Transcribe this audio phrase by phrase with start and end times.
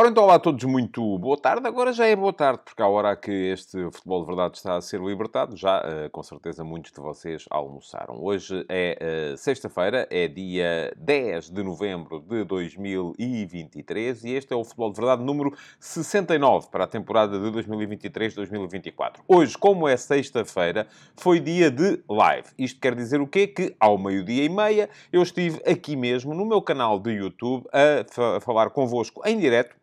[0.00, 1.66] Ora então, olá a todos, muito boa tarde.
[1.66, 4.80] Agora já é boa tarde, porque à hora que este futebol de verdade está a
[4.80, 8.22] ser libertado, já uh, com certeza muitos de vocês almoçaram.
[8.22, 14.62] Hoje é uh, sexta-feira, é dia 10 de novembro de 2023 e este é o
[14.62, 19.16] futebol de verdade número 69 para a temporada de 2023-2024.
[19.26, 22.46] Hoje, como é sexta-feira, foi dia de live.
[22.56, 23.48] Isto quer dizer o quê?
[23.48, 28.38] Que ao meio-dia e meia eu estive aqui mesmo no meu canal de YouTube a
[28.38, 29.76] falar convosco em direto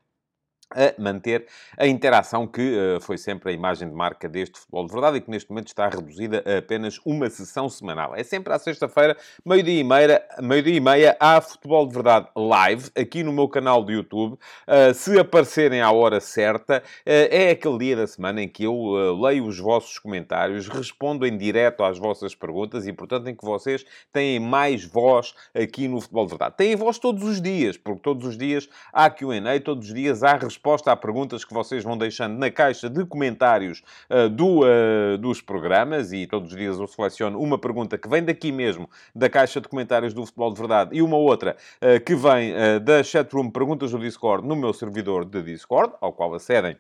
[0.72, 1.46] a manter
[1.78, 5.22] a interação que uh, foi sempre a imagem de marca deste futebol de verdade e
[5.22, 8.16] que neste momento está reduzida a apenas uma sessão semanal.
[8.16, 9.16] É sempre à sexta-feira,
[9.46, 13.84] meio-dia e meia, meio-dia e meia, há futebol de verdade live aqui no meu canal
[13.84, 14.34] do YouTube.
[14.34, 18.76] Uh, se aparecerem à hora certa, uh, é aquele dia da semana em que eu
[19.22, 23.86] leio os vossos comentários, respondo em direto às vossas perguntas e, portanto, em que vocês
[24.12, 26.56] têm mais voz aqui no futebol de verdade.
[26.58, 30.34] Têm voz todos os dias, porque todos os dias há Q&A, todos os dias há
[30.34, 35.18] respostas resposta a perguntas que vocês vão deixando na caixa de comentários uh, do, uh,
[35.18, 36.14] dos programas.
[36.14, 39.68] E todos os dias eu seleciono uma pergunta que vem daqui mesmo, da caixa de
[39.68, 40.96] comentários do Futebol de Verdade.
[40.96, 45.42] E uma outra uh, que vem da chatroom Perguntas do Discord no meu servidor de
[45.42, 46.78] Discord, ao qual acedem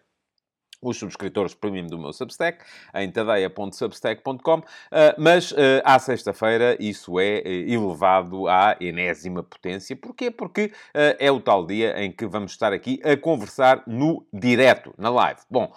[0.89, 7.39] os subscritores premium do meu Substack, em tadeia.substack.com, ah, mas ah, à sexta-feira isso é
[7.39, 9.95] eh, elevado à enésima potência.
[9.95, 10.30] Porquê?
[10.30, 14.94] Porque ah, é o tal dia em que vamos estar aqui a conversar no direto,
[14.97, 15.41] na live.
[15.50, 15.73] Bom,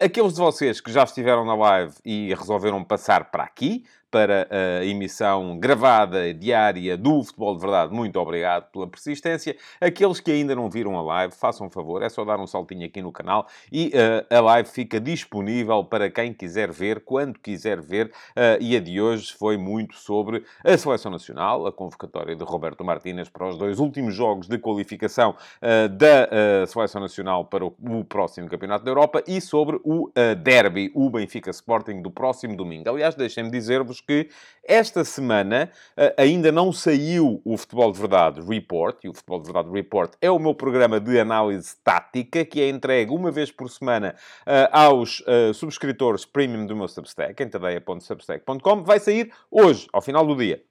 [0.00, 4.84] aqueles de vocês que já estiveram na live e resolveram passar para aqui, para a
[4.84, 7.94] emissão gravada diária do Futebol de Verdade.
[7.94, 9.56] Muito obrigado pela persistência.
[9.80, 12.86] Aqueles que ainda não viram a live, façam um favor, é só dar um saltinho
[12.86, 17.80] aqui no canal e uh, a live fica disponível para quem quiser ver, quando quiser
[17.80, 18.06] ver.
[18.06, 22.84] Uh, e a de hoje foi muito sobre a Seleção Nacional, a convocatória de Roberto
[22.84, 28.04] Martínez para os dois últimos jogos de qualificação uh, da Seleção Nacional para o, o,
[28.04, 30.10] próximo Campeonato da Europa e sobre o
[30.42, 32.88] derby, o Benfica Sporting, do próximo domingo.
[32.88, 34.28] Aliás, deixem-me dizer-vos que
[34.64, 39.46] esta semana uh, ainda não saiu o Futebol de Verdade Report, e o Futebol de
[39.46, 43.70] Verdade Report é o meu programa de análise tática, que é entregue uma vez por
[43.70, 48.82] semana uh, aos uh, subscritores premium do meu Substack, em tadeia.substack.com.
[48.82, 50.62] Vai sair hoje, ao final do dia.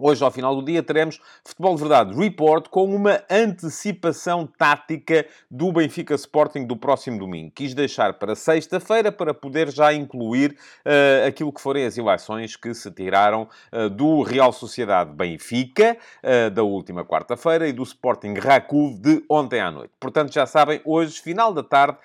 [0.00, 5.72] Hoje, ao final do dia, teremos Futebol de Verdade Report com uma antecipação tática do
[5.72, 7.50] Benfica Sporting do próximo domingo.
[7.52, 10.52] Quis deixar para sexta-feira para poder já incluir
[10.86, 16.48] uh, aquilo que forem as eleições que se tiraram uh, do Real Sociedade Benfica uh,
[16.48, 19.90] da última quarta-feira e do Sporting Rakuv de ontem à noite.
[19.98, 21.98] Portanto, já sabem, hoje, final da tarde,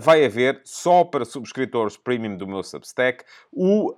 [0.00, 3.92] vai haver, só para subscritores premium do meu Substack, o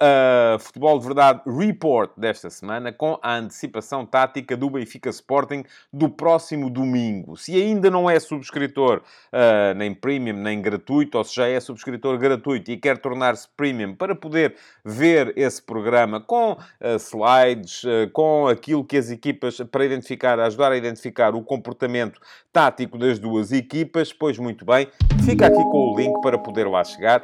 [0.58, 6.70] Futebol de Verdade Report desta semana com a antecipação tática do Benfica Sporting do próximo
[6.70, 7.36] domingo.
[7.36, 8.98] Se ainda não é subscritor
[9.32, 13.96] uh, nem premium nem gratuito, ou se já é subscritor gratuito e quer tornar-se premium
[13.96, 14.54] para poder
[14.84, 20.70] ver esse programa com uh, slides, uh, com aquilo que as equipas, para identificar, ajudar
[20.70, 22.20] a identificar o comportamento
[22.52, 24.86] tático das duas equipas, pois muito bem,
[25.24, 27.22] fica aqui com o link para poder lá chegar,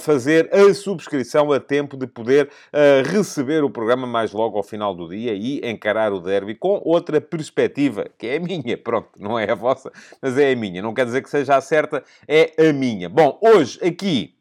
[0.00, 2.50] fazer a subscrição a tempo de poder
[3.04, 7.20] receber o programa mais logo ao final do dia e encarar o derby com outra
[7.20, 9.90] perspectiva, que é a minha, pronto, não é a vossa,
[10.22, 10.80] mas é a minha.
[10.80, 13.08] Não quer dizer que seja a certa, é a minha.
[13.08, 14.36] Bom, hoje aqui,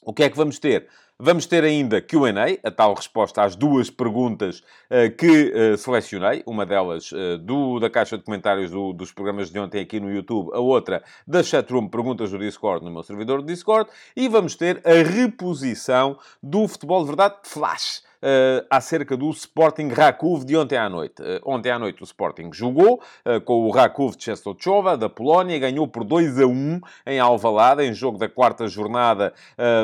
[0.00, 0.86] o que é que vamos ter?
[1.18, 4.58] Vamos ter ainda Q&A, a tal resposta às duas perguntas
[4.90, 6.42] uh, que uh, selecionei.
[6.44, 10.12] Uma delas uh, do, da caixa de comentários do, dos programas de ontem aqui no
[10.12, 10.50] YouTube.
[10.52, 13.88] A outra da chatroom Perguntas do Discord, no meu servidor do Discord.
[14.16, 20.44] E vamos ter a reposição do Futebol de Verdade Flash uh, acerca do Sporting Rakov
[20.44, 21.20] de ontem à noite.
[21.22, 25.58] Uh, ontem à noite o Sporting jogou uh, com o Rakov de Czestochowa, da Polónia,
[25.58, 29.34] ganhou por 2 a 1 em Alvalade, em jogo da quarta jornada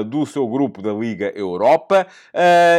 [0.06, 2.06] do seu grupo da Liga Europa.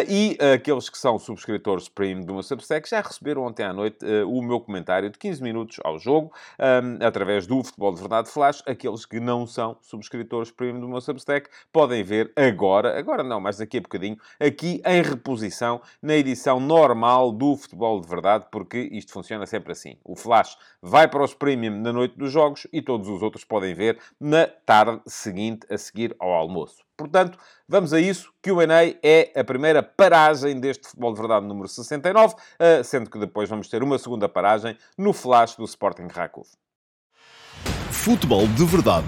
[0.07, 4.41] e aqueles que são subscritores premium do meu Substack já receberam ontem à noite o
[4.41, 8.63] meu comentário de 15 minutos ao jogo, um, através do Futebol de Verdade Flash.
[8.65, 13.57] Aqueles que não são subscritores premium do meu Substack podem ver agora, agora não, mas
[13.57, 15.50] daqui a bocadinho, aqui em reposição
[16.01, 19.97] na edição normal do Futebol de Verdade, porque isto funciona sempre assim.
[20.03, 23.73] O Flash vai para os Premium na noite dos jogos e todos os outros podem
[23.73, 26.83] ver na tarde seguinte, a seguir ao almoço.
[26.97, 27.37] Portanto,
[27.67, 28.31] vamos a isso.
[28.41, 33.49] Q&A é a primeira paragem deste Futebol de Verdade número 69, eh, sendo que depois
[33.49, 36.47] vamos ter uma segunda paragem no Flash do Sporting Rakov.
[37.91, 39.05] Futebol de Verdade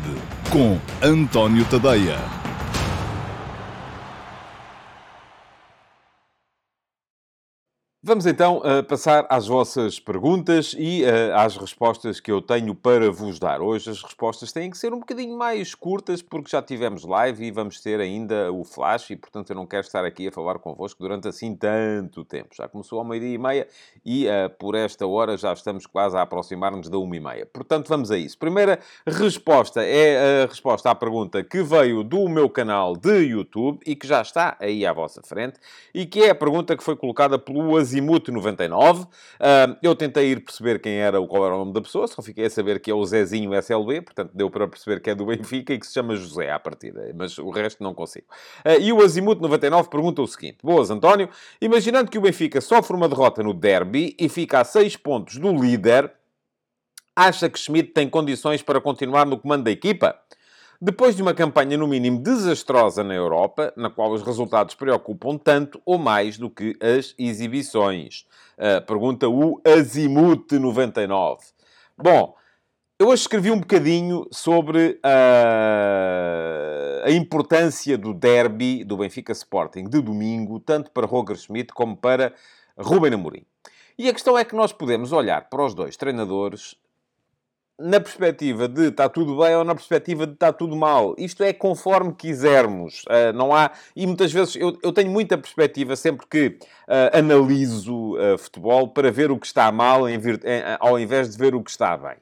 [0.51, 2.42] com António Tadeia.
[8.05, 13.09] Vamos então uh, passar às vossas perguntas e uh, às respostas que eu tenho para
[13.09, 13.61] vos dar.
[13.61, 17.49] Hoje as respostas têm que ser um bocadinho mais curtas, porque já tivemos live e
[17.49, 21.01] vamos ter ainda o flash, e portanto eu não quero estar aqui a falar convosco
[21.01, 22.49] durante assim tanto tempo.
[22.53, 23.67] Já começou ao meio-dia e meia
[24.05, 27.45] e uh, por esta hora já estamos quase a aproximar-nos da uma e meia.
[27.45, 28.37] Portanto, vamos a isso.
[28.37, 33.95] Primeira resposta é a resposta à pergunta que veio do meu canal de YouTube e
[33.95, 35.57] que já está aí à vossa frente,
[35.93, 39.03] e que é a pergunta que foi colocada pelo Aziz Azimuth 99.
[39.03, 39.07] Uh,
[39.81, 42.49] eu tentei ir perceber quem era, qual era o nome da pessoa, só fiquei a
[42.49, 45.79] saber que é o Zezinho SLB, portanto deu para perceber que é do Benfica e
[45.79, 48.25] que se chama José à partida, mas o resto não consigo.
[48.65, 51.29] Uh, e o Azimuth 99 pergunta o seguinte: Boas, António.
[51.61, 55.51] Imaginando que o Benfica sofre uma derrota no derby e fica a 6 pontos do
[55.51, 56.11] líder,
[57.15, 60.17] acha que Schmidt tem condições para continuar no comando da equipa?
[60.85, 65.81] Depois de uma campanha, no mínimo, desastrosa na Europa, na qual os resultados preocupam tanto
[65.85, 68.25] ou mais do que as exibições.
[68.57, 71.37] Uh, pergunta o Azimuth99.
[71.97, 72.35] Bom,
[72.99, 80.01] eu hoje escrevi um bocadinho sobre uh, a importância do derby do Benfica Sporting de
[80.01, 82.33] domingo, tanto para Roger Schmidt como para
[82.77, 83.45] Ruben Amorim.
[83.97, 86.75] E a questão é que nós podemos olhar para os dois treinadores
[87.83, 91.13] na perspectiva de está tudo bem ou na perspectiva de está tudo mal.
[91.17, 93.03] Isto é conforme quisermos.
[93.03, 93.71] Uh, não há...
[93.93, 99.11] E muitas vezes eu, eu tenho muita perspectiva sempre que uh, analiso uh, futebol para
[99.11, 100.39] ver o que está mal em vir...
[100.79, 102.15] ao invés de ver o que está bem.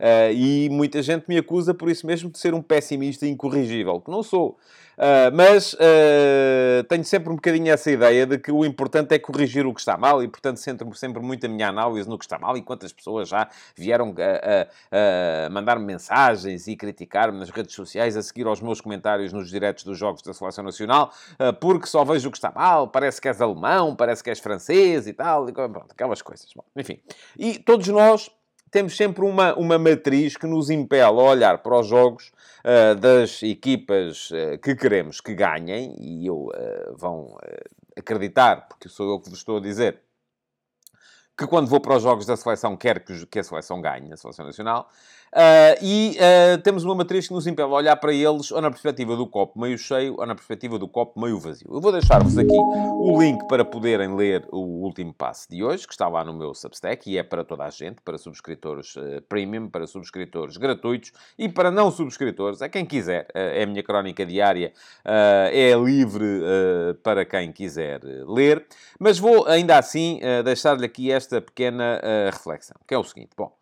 [0.00, 4.10] Uh, e muita gente me acusa por isso mesmo de ser um pessimista incorrigível, que
[4.10, 4.56] não sou.
[4.96, 9.66] Uh, mas uh, tenho sempre um bocadinho essa ideia de que o importante é corrigir
[9.66, 12.38] o que está mal e, portanto, centro sempre muito a minha análise no que está
[12.38, 18.22] mal e quantas pessoas já vieram a, mandar-me mensagens e criticar-me nas redes sociais, a
[18.22, 21.12] seguir aos meus comentários nos diretos dos Jogos da Seleção Nacional,
[21.60, 25.06] porque só vejo o que está mal, parece que és alemão, parece que és francês
[25.06, 26.46] e tal, e, pronto, aquelas coisas.
[26.54, 27.00] Bom, enfim.
[27.38, 28.30] E todos nós
[28.70, 32.30] temos sempre uma, uma matriz que nos impele a olhar para os jogos
[32.64, 37.36] uh, das equipas uh, que queremos que ganhem, e eu uh, vão
[37.96, 40.00] acreditar, porque sou eu que vos estou a dizer,
[41.36, 44.16] que quando vou para os jogos da seleção quero que, que a seleção ganhe, a
[44.16, 44.90] seleção nacional,
[45.32, 48.68] Uh, e uh, temos uma matriz que nos impede a olhar para eles ou na
[48.68, 51.68] perspectiva do copo meio cheio ou na perspectiva do copo meio vazio.
[51.72, 55.92] Eu vou deixar-vos aqui o link para poderem ler o último passo de hoje, que
[55.92, 59.68] está lá no meu Substack e é para toda a gente, para subscritores uh, premium,
[59.68, 63.28] para subscritores gratuitos e para não subscritores, é quem quiser.
[63.32, 64.72] é a minha crónica diária,
[65.04, 66.42] é livre
[67.02, 68.66] para quem quiser ler,
[68.98, 72.00] mas vou ainda assim deixar-lhe aqui esta pequena
[72.30, 73.30] reflexão, que é o seguinte.
[73.36, 73.52] Bom,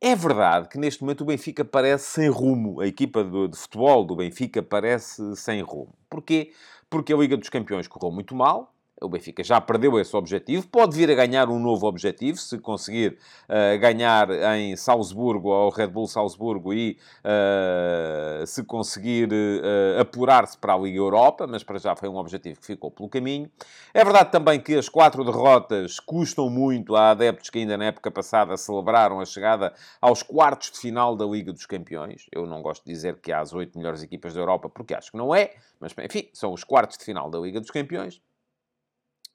[0.00, 2.80] é verdade que neste momento o Benfica parece sem rumo.
[2.80, 5.94] A equipa de, de futebol do Benfica parece sem rumo.
[6.08, 6.52] Porquê?
[6.88, 10.96] Porque a Liga dos Campeões correu muito mal, o Benfica já perdeu esse objetivo, pode
[10.96, 16.06] vir a ganhar um novo objetivo, se conseguir uh, ganhar em Salzburgo, ao Red Bull
[16.06, 22.08] Salzburgo, e uh, se conseguir uh, apurar-se para a Liga Europa, mas para já foi
[22.08, 23.50] um objetivo que ficou pelo caminho.
[23.92, 28.10] É verdade também que as quatro derrotas custam muito a adeptos que ainda na época
[28.10, 32.26] passada celebraram a chegada aos quartos de final da Liga dos Campeões.
[32.32, 35.10] Eu não gosto de dizer que há as oito melhores equipas da Europa, porque acho
[35.10, 38.20] que não é, mas enfim, são os quartos de final da Liga dos Campeões.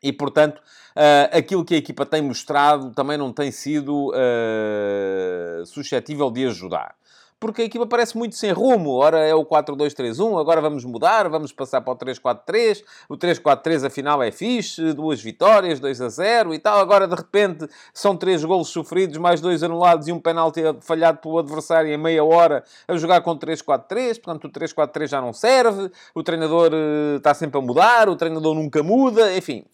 [0.01, 6.31] E, portanto, uh, aquilo que a equipa tem mostrado também não tem sido uh, suscetível
[6.31, 6.95] de ajudar.
[7.41, 8.91] Porque a equipa parece muito sem rumo.
[8.91, 12.83] Ora é o 4-2-3-1, agora vamos mudar, vamos passar para o 3-4-3.
[13.09, 16.77] O 3-4-3 afinal é fixe, duas vitórias, 2-0 e tal.
[16.77, 21.39] Agora, de repente, são três golos sofridos, mais dois anulados e um penalti falhado pelo
[21.39, 24.21] adversário em meia hora a jogar com 3-4-3.
[24.21, 25.89] Portanto, o 3-4-3 já não serve.
[26.13, 29.35] O treinador uh, está sempre a mudar, o treinador nunca muda.
[29.35, 29.65] Enfim,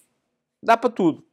[0.62, 1.24] Dá para tudo.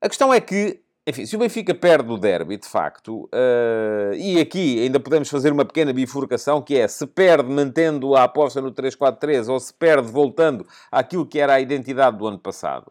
[0.00, 4.40] A questão é que, enfim, se o Benfica perde o derby, de facto, uh, e
[4.40, 8.72] aqui ainda podemos fazer uma pequena bifurcação, que é se perde mantendo a aposta no
[8.72, 12.90] 3-4-3 ou se perde voltando àquilo que era a identidade do ano passado,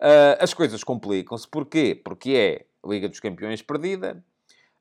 [0.00, 1.48] uh, as coisas complicam-se.
[1.48, 2.00] Porquê?
[2.04, 4.22] Porque é Liga dos Campeões perdida,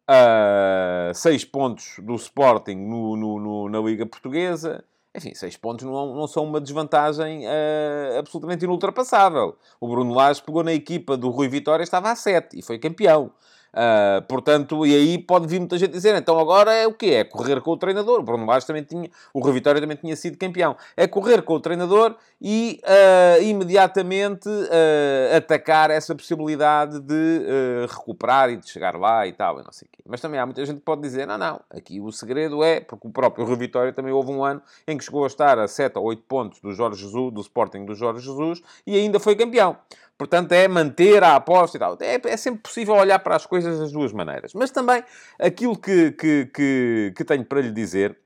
[0.09, 4.83] uh, seis pontos do Sporting no, no, no, na Liga Portuguesa,
[5.15, 9.55] enfim, seis pontos não, não são uma desvantagem uh, absolutamente inultrapassável.
[9.79, 13.31] O Bruno Lage pegou na equipa do Rui Vitória, estava a sete e foi campeão.
[13.75, 17.07] Uh, portanto, e aí pode vir muita gente dizer, então agora é o quê?
[17.07, 18.21] É correr com o treinador.
[18.21, 20.77] O Bruno Lage também tinha, o Rui Vitória também tinha sido campeão.
[20.95, 28.55] É correr com o treinador e uh, imediatamente uh, atacar essa possibilidade de recuperar e
[28.55, 30.01] de chegar lá e tal, e não sei o quê.
[30.07, 33.05] Mas também há muita gente que pode dizer, não, não, aqui o segredo é, porque
[33.07, 35.97] o próprio Rui Vitória também houve um ano em que chegou a estar a 7
[35.97, 39.77] ou 8 pontos do Jorge Jesus, do Sporting do Jorge Jesus, e ainda foi campeão.
[40.17, 41.97] Portanto, é manter a aposta e tal.
[41.99, 44.53] É, é, sempre possível olhar para as coisas das duas maneiras.
[44.53, 45.03] Mas também
[45.39, 48.17] aquilo que, que, que, que tenho para lhe dizer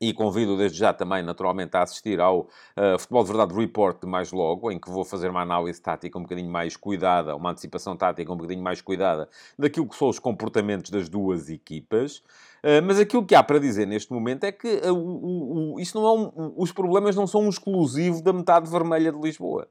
[0.00, 4.06] e convido desde já também, naturalmente, a assistir ao uh, Futebol de Verdade Report de
[4.06, 7.96] mais logo, em que vou fazer uma análise tática um bocadinho mais cuidada, uma antecipação
[7.96, 12.18] tática um bocadinho mais cuidada daquilo que são os comportamentos das duas equipas.
[12.62, 16.12] Uh, mas aquilo que há para dizer neste momento é que uh, isso não é
[16.12, 19.68] um, os problemas não são um exclusivo da metade vermelha de Lisboa.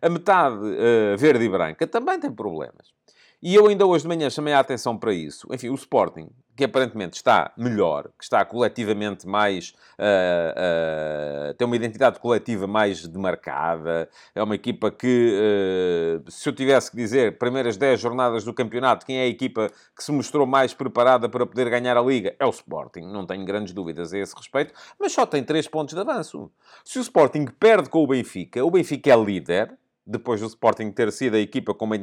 [0.00, 2.92] A metade uh, verde e branca também tem problemas.
[3.42, 5.48] E eu ainda hoje de manhã chamei a atenção para isso.
[5.52, 9.70] Enfim, o Sporting, que aparentemente está melhor, que está coletivamente mais...
[9.98, 16.52] Uh, uh, tem uma identidade coletiva mais demarcada, é uma equipa que, uh, se eu
[16.52, 20.46] tivesse que dizer, primeiras 10 jornadas do campeonato, quem é a equipa que se mostrou
[20.46, 22.36] mais preparada para poder ganhar a Liga?
[22.38, 25.94] É o Sporting, não tenho grandes dúvidas a esse respeito, mas só tem 3 pontos
[25.94, 26.48] de avanço.
[26.84, 31.12] Se o Sporting perde com o Benfica, o Benfica é líder, depois do Sporting ter
[31.12, 31.96] sido a equipa com uma,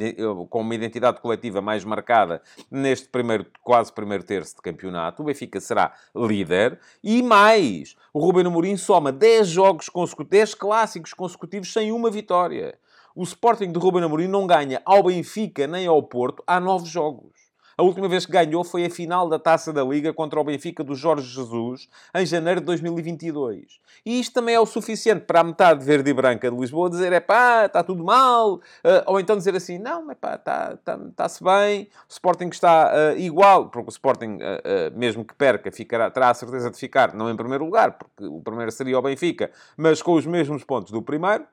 [0.49, 2.41] com uma identidade coletiva mais marcada
[2.71, 7.95] neste primeiro, quase primeiro terço de campeonato, o Benfica será líder e mais.
[8.13, 12.77] O Ruben Amorim soma 10 jogos consecutivos, 10 clássicos consecutivos sem uma vitória.
[13.15, 17.38] O Sporting de Ruben Amorim não ganha ao Benfica nem ao Porto há 9 jogos.
[17.79, 20.83] A última vez que ganhou foi a final da Taça da Liga contra o Benfica
[20.83, 23.79] do Jorge Jesus, em janeiro de 2022.
[24.05, 27.13] E isto também é o suficiente para a metade verde e branca de Lisboa dizer,
[27.13, 28.55] é pá, está tudo mal.
[28.55, 28.59] Uh,
[29.05, 31.83] ou então dizer assim, não, é pá, está-se tá, bem.
[31.83, 36.33] O Sporting está uh, igual, porque o Sporting, uh, mesmo que perca, ficará, terá a
[36.33, 40.15] certeza de ficar, não em primeiro lugar, porque o primeiro seria o Benfica, mas com
[40.15, 41.45] os mesmos pontos do primeiro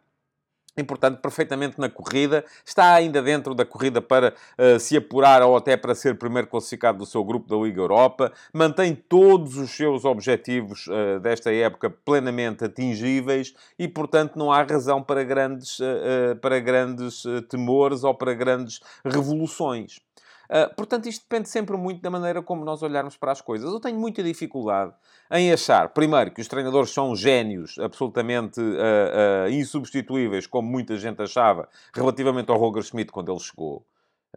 [0.76, 2.45] e, portanto, perfeitamente na corrida.
[2.64, 6.99] Está ainda dentro da corrida para uh, se apurar ou até para ser primeiro classificado
[6.99, 8.33] do seu grupo da Liga Europa.
[8.52, 15.02] Mantém todos os seus objetivos uh, desta época plenamente atingíveis e, portanto, não há razão
[15.02, 20.00] para grandes, uh, para grandes temores ou para grandes revoluções.
[20.49, 23.71] Uh, portanto, isto depende sempre muito da maneira como nós olharmos para as coisas.
[23.73, 24.93] Eu tenho muita dificuldade
[25.31, 31.21] em achar, primeiro, que os treinadores são gênios absolutamente uh, uh, insubstituíveis, como muita gente
[31.23, 33.85] achava, relativamente ao Roger Schmidt quando ele chegou.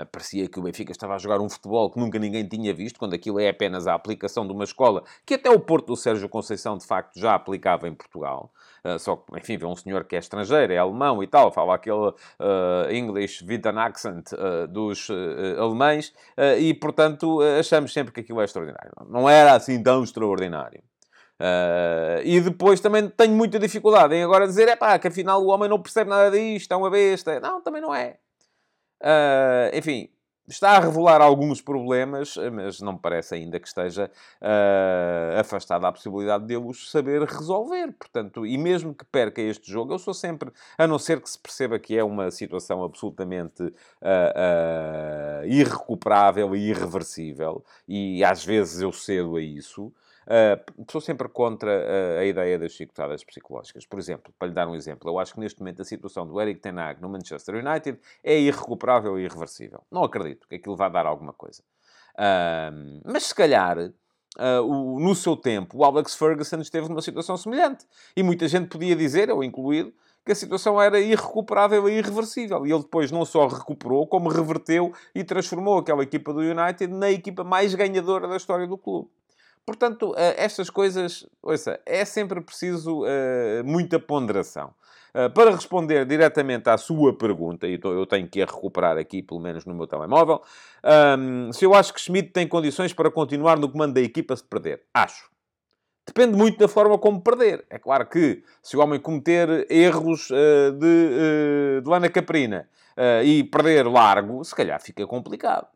[0.06, 3.13] Parecia que o Benfica estava a jogar um futebol que nunca ninguém tinha visto, quando
[3.13, 6.77] aquilo é apenas a aplicação de uma escola que até o Porto do Sérgio Conceição,
[6.77, 8.51] de facto, já aplicava em Portugal.
[8.84, 11.75] Uh, só que, enfim, vê um senhor que é estrangeiro, é alemão e tal, fala
[11.75, 15.08] aquele uh, English with accent uh, dos
[15.58, 16.13] alemães,
[16.60, 18.91] e, portanto, achamos sempre que aquilo é extraordinário.
[19.08, 20.82] Não era assim tão extraordinário.
[21.39, 25.48] Uh, e depois também tenho muita dificuldade em agora dizer, é pá, que afinal o
[25.48, 27.39] homem não percebe nada disto, é uma besta.
[27.39, 28.18] Não, também não é.
[29.01, 30.10] Uh, enfim,
[30.50, 34.10] está a revelar alguns problemas, mas não me parece ainda que esteja
[34.41, 37.91] uh, afastada a possibilidade de os saber resolver.
[37.94, 41.39] Portanto, e mesmo que perca este jogo, eu sou sempre, a não ser que se
[41.39, 43.72] perceba que é uma situação absolutamente uh,
[45.44, 49.94] uh, irrecuperável e irreversível, e às vezes eu cedo a isso.
[50.29, 53.86] Uh, sou sempre contra uh, a ideia das chicotadas psicológicas.
[53.88, 56.39] Por exemplo, para lhe dar um exemplo, eu acho que neste momento a situação do
[56.39, 59.81] Eric Ten Hag no Manchester United é irrecuperável e irreversível.
[59.91, 61.63] Não acredito que aquilo vá dar alguma coisa.
[62.13, 63.91] Uh, mas se calhar...
[64.38, 67.86] Uh, o, no seu tempo, o Alex Ferguson esteve numa situação semelhante.
[68.15, 69.91] E muita gente podia dizer, eu incluído,
[70.24, 72.65] que a situação era irrecuperável e irreversível.
[72.65, 77.09] E ele depois não só recuperou, como reverteu e transformou aquela equipa do United na
[77.09, 79.09] equipa mais ganhadora da história do clube.
[79.66, 84.74] Portanto, eh, estas coisas, ouça, é sempre preciso uh, muita ponderação.
[85.13, 89.39] Uh, para responder diretamente à sua pergunta, e eu tenho que a recuperar aqui, pelo
[89.39, 90.42] menos no meu telemóvel,
[91.20, 94.44] um, se eu acho que Schmidt tem condições para continuar no comando da equipa se
[94.44, 94.82] perder.
[94.94, 95.30] Acho.
[96.06, 97.63] Depende muito da forma como perder.
[97.70, 100.30] É claro que se o homem cometer erros
[100.80, 102.68] de, de lana caprina
[103.24, 105.68] e perder largo, se calhar fica complicado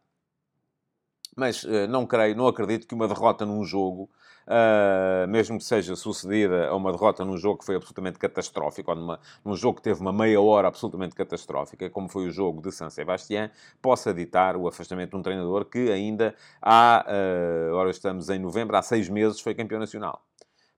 [1.36, 4.10] mas uh, não creio, não acredito que uma derrota num jogo,
[4.48, 8.98] uh, mesmo que seja sucedida a uma derrota num jogo que foi absolutamente catastrófico, ou
[8.98, 12.72] numa, num jogo que teve uma meia hora absolutamente catastrófica, como foi o jogo de
[12.72, 13.50] San Sebastián,
[13.82, 18.76] possa ditar o afastamento de um treinador que ainda há, uh, ora estamos em novembro,
[18.76, 20.22] há seis meses foi campeão nacional.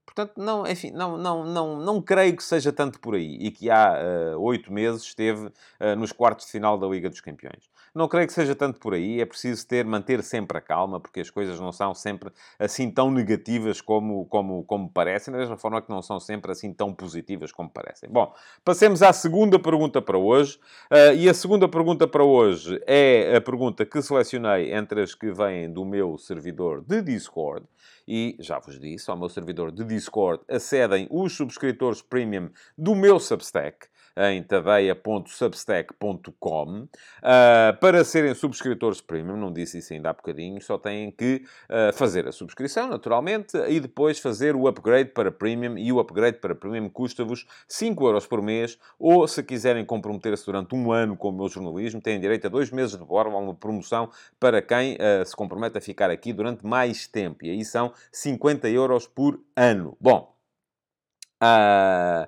[0.05, 3.69] Portanto, não, enfim, não, não, não, não creio que seja tanto por aí e que
[3.69, 7.69] há uh, oito meses esteve uh, nos quartos de final da Liga dos Campeões.
[7.93, 11.21] Não creio que seja tanto por aí, é preciso ter, manter sempre a calma, porque
[11.21, 15.81] as coisas não são sempre assim tão negativas como, como, como parecem, da mesma forma
[15.81, 18.09] que não são sempre assim tão positivas como parecem.
[18.09, 18.33] Bom,
[18.65, 20.59] passemos à segunda pergunta para hoje,
[20.91, 25.31] uh, e a segunda pergunta para hoje é a pergunta que selecionei entre as que
[25.31, 27.65] vêm do meu servidor de Discord,
[28.07, 33.19] e já vos disse, ao meu servidor de Discord acedem os subscritores premium do meu
[33.19, 36.81] Substack em tadeia.substack.com.
[36.81, 36.87] Uh,
[37.79, 42.27] para serem subscritores premium, não disse isso ainda há bocadinho, só têm que uh, fazer
[42.27, 45.77] a subscrição, naturalmente, e depois fazer o upgrade para premium.
[45.77, 50.73] E o upgrade para premium custa-vos 5 euros por mês, ou se quiserem comprometer-se durante
[50.73, 54.09] um ano com o meu jornalismo, têm direito a dois meses de borla, uma promoção
[54.39, 57.45] para quem uh, se compromete a ficar aqui durante mais tempo.
[57.45, 59.97] E aí são 50 euros por ano.
[59.99, 60.33] Bom.
[61.41, 62.27] Uh,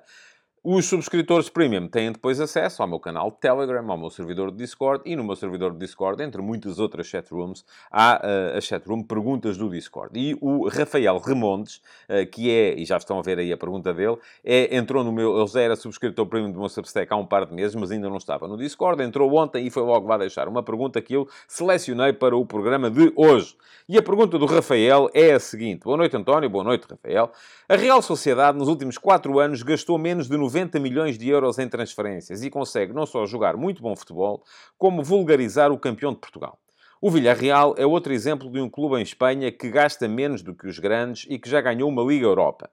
[0.62, 5.02] os subscritores premium têm depois acesso ao meu canal Telegram, ao meu servidor de Discord
[5.06, 8.20] e no meu servidor de Discord, entre muitas outras chatrooms, há
[8.54, 10.18] uh, a chatroom Perguntas do Discord.
[10.18, 11.76] E o Rafael Remondes,
[12.08, 15.12] uh, que é, e já estão a ver aí a pergunta dele, é, entrou no
[15.12, 17.92] meu, ele já era subscritor premium do meu Substack há um par de meses, mas
[17.92, 21.14] ainda não estava no Discord, entrou ontem e foi logo lá deixar uma pergunta que
[21.14, 23.56] eu selecionei para o programa de hoje.
[23.88, 25.84] E a pergunta do Rafael é a seguinte.
[25.84, 26.50] Boa noite, António.
[26.50, 27.32] Boa noite, Rafael.
[27.66, 31.58] A Real Sociedade, nos últimos 4 anos, gastou menos de 90 90 milhões de euros
[31.58, 34.42] em transferências e consegue não só jogar muito bom futebol,
[34.78, 36.58] como vulgarizar o campeão de Portugal.
[37.02, 40.66] O Villarreal é outro exemplo de um clube em Espanha que gasta menos do que
[40.66, 42.70] os grandes e que já ganhou uma Liga Europa.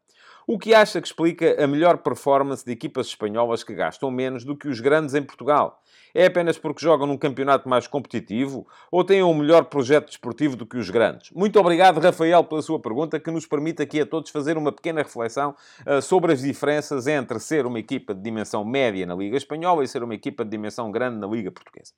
[0.48, 4.56] O que acha que explica a melhor performance de equipas espanholas que gastam menos do
[4.56, 5.82] que os grandes em Portugal?
[6.14, 10.64] É apenas porque jogam num campeonato mais competitivo ou têm um melhor projeto desportivo do
[10.64, 11.32] que os grandes?
[11.32, 15.02] Muito obrigado, Rafael, pela sua pergunta, que nos permite aqui a todos fazer uma pequena
[15.02, 19.84] reflexão uh, sobre as diferenças entre ser uma equipa de dimensão média na Liga Espanhola
[19.84, 21.94] e ser uma equipa de dimensão grande na Liga Portuguesa.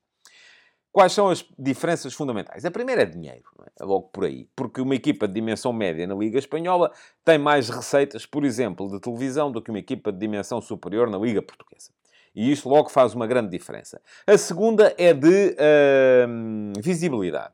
[0.98, 2.66] Quais são as diferenças fundamentais?
[2.66, 3.44] A primeira é dinheiro,
[3.80, 3.84] é?
[3.84, 4.50] logo por aí.
[4.56, 6.92] Porque uma equipa de dimensão média na Liga Espanhola
[7.24, 11.20] tem mais receitas, por exemplo, de televisão do que uma equipa de dimensão superior na
[11.20, 11.92] Liga Portuguesa.
[12.34, 14.01] E isto logo faz uma grande diferença.
[14.25, 17.54] A segunda é de uh, visibilidade.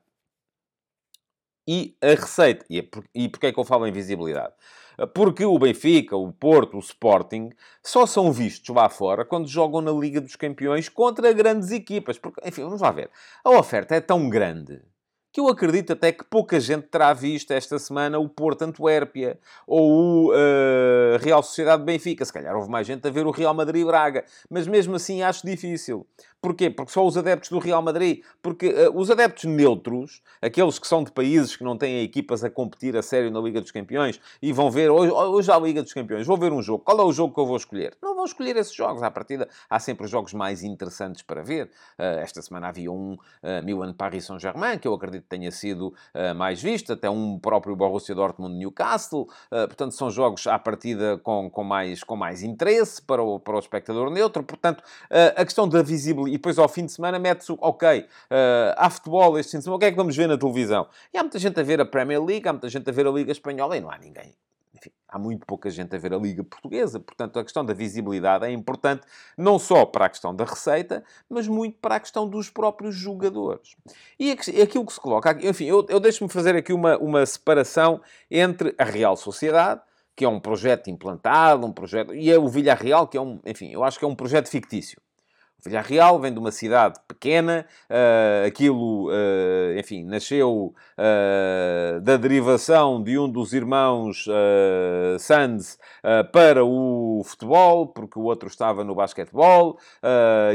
[1.67, 2.65] E a receita.
[2.69, 4.53] E, é por, e porquê é que eu falo em visibilidade?
[5.13, 7.49] Porque o Benfica, o Porto, o Sporting
[7.81, 12.17] só são vistos lá fora quando jogam na Liga dos Campeões contra grandes equipas.
[12.17, 13.09] Porque, enfim, vamos lá ver.
[13.43, 14.81] A oferta é tão grande
[15.33, 19.91] que eu acredito até que pouca gente terá visto esta semana o Porto Antuérpia ou
[19.91, 22.23] o uh, Real Sociedade Benfica.
[22.23, 25.45] Se calhar houve mais gente a ver o Real Madrid Braga, mas mesmo assim acho
[25.45, 26.05] difícil.
[26.43, 26.69] Porquê?
[26.69, 28.21] Porque só os adeptos do Real Madrid.
[28.41, 32.49] Porque uh, os adeptos neutros, aqueles que são de países que não têm equipas a
[32.49, 35.93] competir a sério na Liga dos Campeões e vão ver, hoje, hoje há Liga dos
[35.93, 36.83] Campeões, vou ver um jogo.
[36.83, 37.95] Qual é o jogo que eu vou escolher?
[38.01, 39.01] Não vou escolher esses jogos.
[39.01, 41.67] À partida, há sempre jogos mais interessantes para ver.
[41.97, 45.93] Uh, esta semana havia um uh, Milan-Paris Saint-Germain, que eu acredito que tenha sido
[46.35, 49.27] mais visto, até um próprio Borussia Dortmund-Newcastle.
[49.49, 53.59] portanto, são jogos à partida com, com, mais, com mais interesse para o, para o
[53.59, 54.43] espectador neutro.
[54.43, 54.83] Portanto,
[55.35, 58.05] a questão da visibilidade e depois ao fim de semana mete-se, ok, uh,
[58.75, 60.87] há futebol este fim de semana, o que é que vamos ver na televisão?
[61.13, 63.11] E há muita gente a ver a Premier League, há muita gente a ver a
[63.11, 64.33] Liga Espanhola e não há ninguém.
[64.75, 66.99] Enfim, há muito pouca gente a ver a Liga Portuguesa.
[66.99, 69.03] Portanto, a questão da visibilidade é importante,
[69.37, 73.75] não só para a questão da receita, mas muito para a questão dos próprios jogadores.
[74.19, 75.37] E aquilo que se coloca...
[75.39, 79.81] Enfim, eu, eu deixo-me fazer aqui uma, uma separação entre a Real Sociedade,
[80.15, 82.15] que é um projeto implantado, um projeto...
[82.15, 83.39] E é o Villarreal, que é um...
[83.45, 84.99] Enfim, eu acho que é um projeto fictício.
[85.65, 93.17] Villarreal vem de uma cidade pequena, uh, aquilo, uh, enfim, nasceu uh, da derivação de
[93.17, 95.79] um dos irmãos uh, Sands
[96.33, 99.79] para o futebol, porque o outro estava no basquetebol,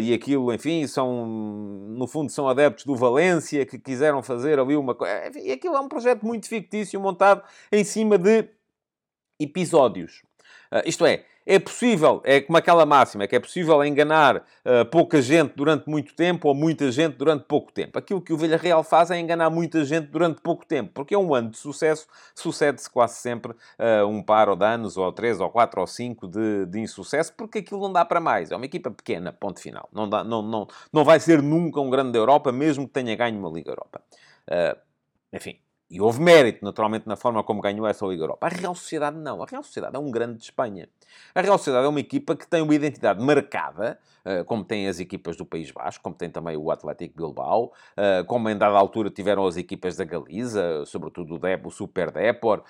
[0.01, 4.95] e aquilo, enfim, são, no fundo, são adeptos do Valência que quiseram fazer ali uma
[4.95, 5.39] coisa.
[5.39, 7.43] E aquilo é um projeto muito fictício montado
[7.73, 8.47] em cima de
[9.41, 10.23] episódios.
[10.85, 15.55] isto é, é possível, é como aquela máxima, que é possível enganar uh, pouca gente
[15.57, 17.99] durante muito tempo ou muita gente durante pouco tempo.
[17.99, 21.35] Aquilo que o Villarreal faz é enganar muita gente durante pouco tempo, porque é um
[21.35, 25.49] ano de sucesso, sucede-se quase sempre uh, um par ou de anos, ou três, ou
[25.49, 28.51] quatro, ou cinco de, de insucesso, porque aquilo não dá para mais.
[28.51, 29.89] É uma equipa pequena, ponto final.
[29.91, 33.17] Não, dá, não, não, não vai ser nunca um grande da Europa, mesmo que tenha
[33.17, 34.03] ganho uma Liga Europa.
[34.47, 34.79] Uh,
[35.33, 35.59] enfim,
[35.91, 38.47] E houve mérito, naturalmente, na forma como ganhou essa Liga Europa.
[38.47, 39.43] A Real Sociedade não.
[39.43, 40.87] A Real Sociedade é um grande de Espanha.
[41.35, 45.01] A Real Sociedade é uma equipa que tem uma identidade marcada, eh, como têm as
[45.01, 49.09] equipas do País Basco, como tem também o Atlético Bilbao, eh, como em dada altura
[49.09, 52.63] tiveram as equipas da Galiza, sobretudo o, Dep, o Super Depor.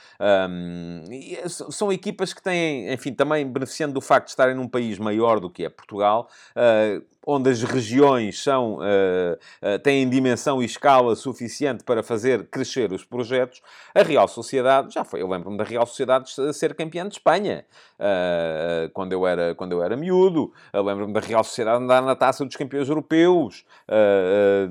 [1.49, 5.51] São equipas que têm, enfim, também beneficiando do facto de estarem num país maior do
[5.51, 11.85] que é Portugal, eh, onde as regiões são, uh, uh, têm dimensão e escala suficiente
[11.85, 13.61] para fazer crescer os projetos,
[13.95, 17.67] a Real Sociedade, já foi, eu lembro-me da Real Sociedade ser campeã de Espanha,
[17.99, 22.47] uh, quando, eu era, quando eu era miúdo, lembro-me da Real Sociedade andar na taça
[22.47, 23.67] dos campeões europeus,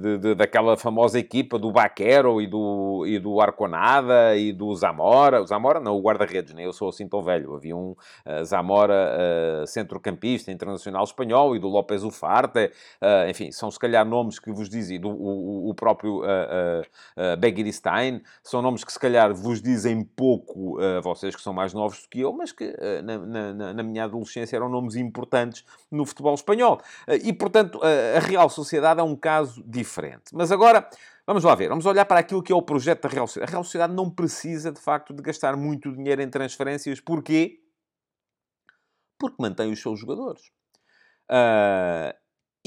[0.01, 5.43] de, de, daquela famosa equipa do Baquero e do, e do Arconada e do Zamora,
[5.43, 6.69] o Zamora não, o guarda-redes, nem né?
[6.69, 7.95] eu sou assim tão velho, havia um
[8.43, 14.51] Zamora centrocampista internacional espanhol e do López Ufar, Uh, enfim, são se calhar nomes que
[14.51, 18.07] vos dizem, do, o, o próprio uh, uh,
[18.43, 22.21] são nomes que se calhar vos dizem pouco vocês que são mais novos do que
[22.21, 26.79] eu, mas que na, na, na, minha adolescência eram nomes importantes no futebol espanhol.
[27.23, 30.31] e, portanto, a Real Sociedade é um caso diferente.
[30.33, 30.87] Mas agora...
[31.25, 33.49] Vamos lá ver, vamos olhar para aquilo que é o projeto da Real Sociedade.
[33.49, 37.01] A Real Sociedade não precisa, de facto, de gastar muito dinheiro em transferências.
[37.01, 37.59] Porquê?
[39.19, 40.41] Porque mantém os seus jogadores.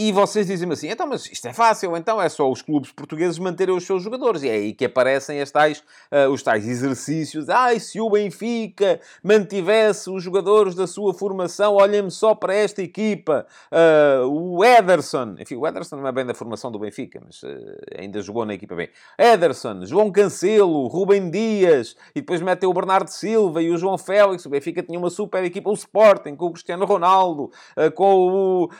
[0.00, 3.38] E vocês dizem-me assim, então, mas isto é fácil, então é só os clubes portugueses
[3.38, 4.42] manterem os seus jogadores.
[4.42, 7.48] E é aí que aparecem as tais, uh, os tais exercícios.
[7.48, 13.46] Ai, se o Benfica mantivesse os jogadores da sua formação, olhem-me só para esta equipa.
[13.70, 17.76] Uh, o Ederson, enfim, o Ederson não é bem da formação do Benfica, mas uh,
[17.98, 18.88] ainda jogou na equipa bem.
[19.18, 24.46] Ederson, João Cancelo, Rubem Dias, e depois metem o Bernardo Silva e o João Félix.
[24.46, 27.50] O Benfica tinha uma super equipa, o Sporting, com o Cristiano Ronaldo,
[27.94, 28.70] com o...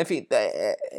[0.00, 0.26] enfim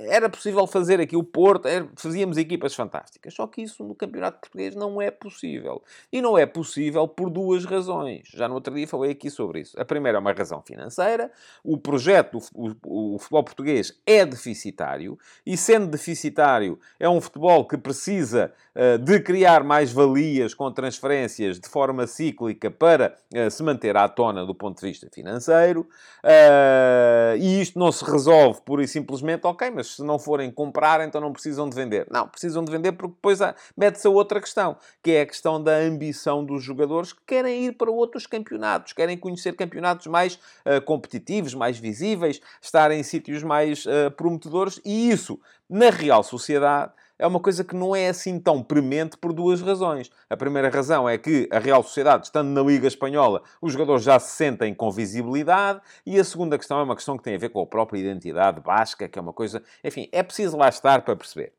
[0.09, 3.33] era possível fazer aqui o Porto, era, fazíamos equipas fantásticas.
[3.33, 5.83] Só que isso no Campeonato Português não é possível.
[6.11, 8.29] E não é possível por duas razões.
[8.33, 9.79] Já no outro dia falei aqui sobre isso.
[9.79, 11.31] A primeira é uma razão financeira.
[11.63, 15.17] O projeto, o, o, o futebol português é deficitário.
[15.45, 21.59] E sendo deficitário, é um futebol que precisa uh, de criar mais valias com transferências
[21.59, 25.81] de forma cíclica para uh, se manter à tona do ponto de vista financeiro.
[26.23, 30.51] Uh, e isto não se resolve pura e simplesmente simplesmente, ok, mas se não forem
[30.51, 32.07] comprar, então não precisam de vender.
[32.09, 33.39] Não, precisam de vender porque depois
[33.75, 37.73] mete-se a outra questão, que é a questão da ambição dos jogadores que querem ir
[37.73, 43.85] para outros campeonatos, querem conhecer campeonatos mais uh, competitivos, mais visíveis, estar em sítios mais
[43.85, 48.61] uh, prometedores, e isso, na Real Sociedade, é uma coisa que não é assim tão
[48.61, 50.11] premente por duas razões.
[50.29, 54.19] A primeira razão é que a Real Sociedade, estando na Liga Espanhola, os jogadores já
[54.19, 55.81] se sentem com visibilidade.
[56.05, 58.61] E a segunda questão é uma questão que tem a ver com a própria identidade
[58.61, 59.63] basca, que é uma coisa...
[59.83, 61.53] Enfim, é preciso lá estar para perceber.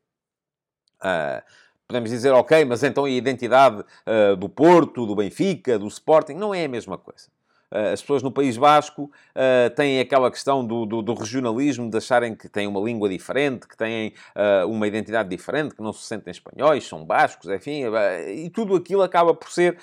[1.01, 1.43] Uh,
[1.87, 6.53] podemos dizer, ok, mas então a identidade uh, do Porto, do Benfica, do Sporting, não
[6.53, 7.27] é a mesma coisa.
[7.71, 11.97] Eh, as pessoas no País Basco uh, têm aquela questão do, do, do, regionalismo, de
[11.97, 16.03] acharem que têm uma língua diferente, que têm uh, uma identidade diferente, que não se
[16.03, 17.83] sentem espanhóis, são bascos, enfim,
[18.27, 19.77] e tudo aquilo acaba por ser,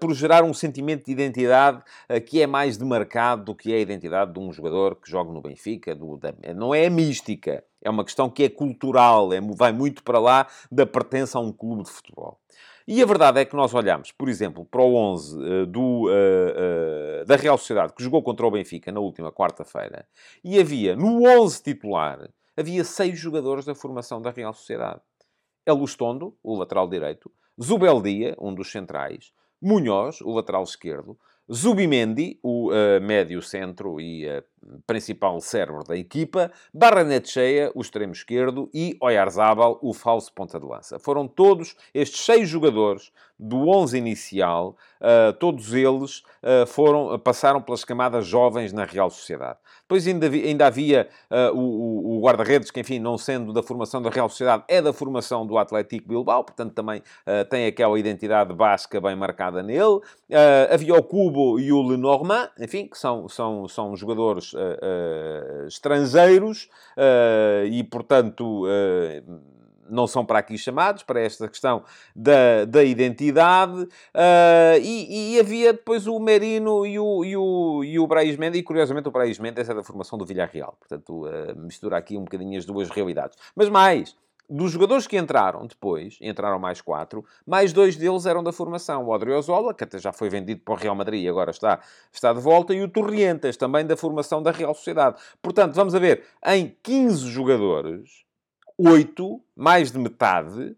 [0.00, 1.82] por gerar um sentimento de identidade
[2.26, 5.40] que é mais demarcado do que é a identidade de um jogador que joga no
[5.40, 5.94] Benfica.
[5.94, 10.02] Do, da, não é a mística, é uma questão que é cultural, é, vai muito
[10.02, 12.38] para lá da pertença a um clube de futebol.
[12.86, 17.22] E a verdade é que nós olhamos, por exemplo, para o 11 uh, do, uh,
[17.22, 20.06] uh, da Real Sociedade, que jogou contra o Benfica na última quarta-feira,
[20.42, 25.00] e havia, no 11 titular, havia seis jogadores da formação da Real Sociedade.
[25.64, 31.16] Elustondo, o lateral direito, Zubeldia, um dos centrais, Munhoz, o lateral esquerdo,
[31.52, 34.42] Zubimendi, o uh, médio centro e uh,
[34.86, 40.98] principal cérebro da equipa, Barranetcheia, o extremo esquerdo, e Oyarzabal, o falso ponta de lança.
[40.98, 47.84] Foram todos estes seis jogadores do 11 inicial, uh, todos eles uh, foram, passaram pelas
[47.84, 49.58] camadas jovens na Real Sociedade.
[49.80, 54.10] Depois ainda, ainda havia uh, o, o guarda-redes, que enfim, não sendo da formação da
[54.10, 57.02] Real Sociedade, é da formação do Atlético Bilbao, portanto também
[57.50, 60.00] tem aquela identidade basca bem marcada nele.
[60.72, 66.68] havia o Cubo e o Lenormand, enfim, que são, são, são jogadores uh, estrangeiros
[67.70, 68.66] e, portanto,
[69.92, 71.84] não são para aqui chamados, para esta questão
[72.16, 77.98] da, da identidade, uh, e, e, havia depois o Merino e o, e o, e
[77.98, 81.98] o Mendes, e curiosamente o Brais Mendes é da formação do Villarreal, portanto uh, mistura
[81.98, 83.36] aqui um bocadinho as duas realidades.
[83.54, 84.16] Mas mais,
[84.48, 89.04] dos jogadores que entraram depois, entraram mais quatro, mais dois deles eram da formação.
[89.04, 91.80] O Odriozola, que até já foi vendido para o Real Madrid e agora está,
[92.12, 95.16] está de volta, e o Torrientes, também da formação da Real Sociedade.
[95.40, 98.24] Portanto, vamos a ver, em 15 jogadores,
[98.78, 100.76] 8, mais de metade,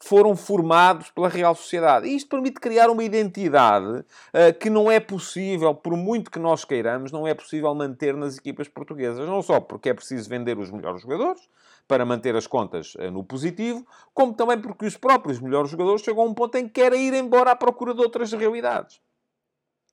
[0.00, 2.06] foram formados pela Real Sociedade.
[2.06, 6.64] E isto permite criar uma identidade uh, que não é possível, por muito que nós
[6.64, 9.26] queiramos, não é possível manter nas equipas portuguesas.
[9.26, 11.48] Não só porque é preciso vender os melhores jogadores
[11.88, 16.22] para manter as contas uh, no positivo, como também porque os próprios melhores jogadores chegam
[16.22, 19.00] a um ponto em que querem ir embora à procura de outras realidades.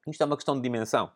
[0.05, 1.09] Isto é uma questão de dimensão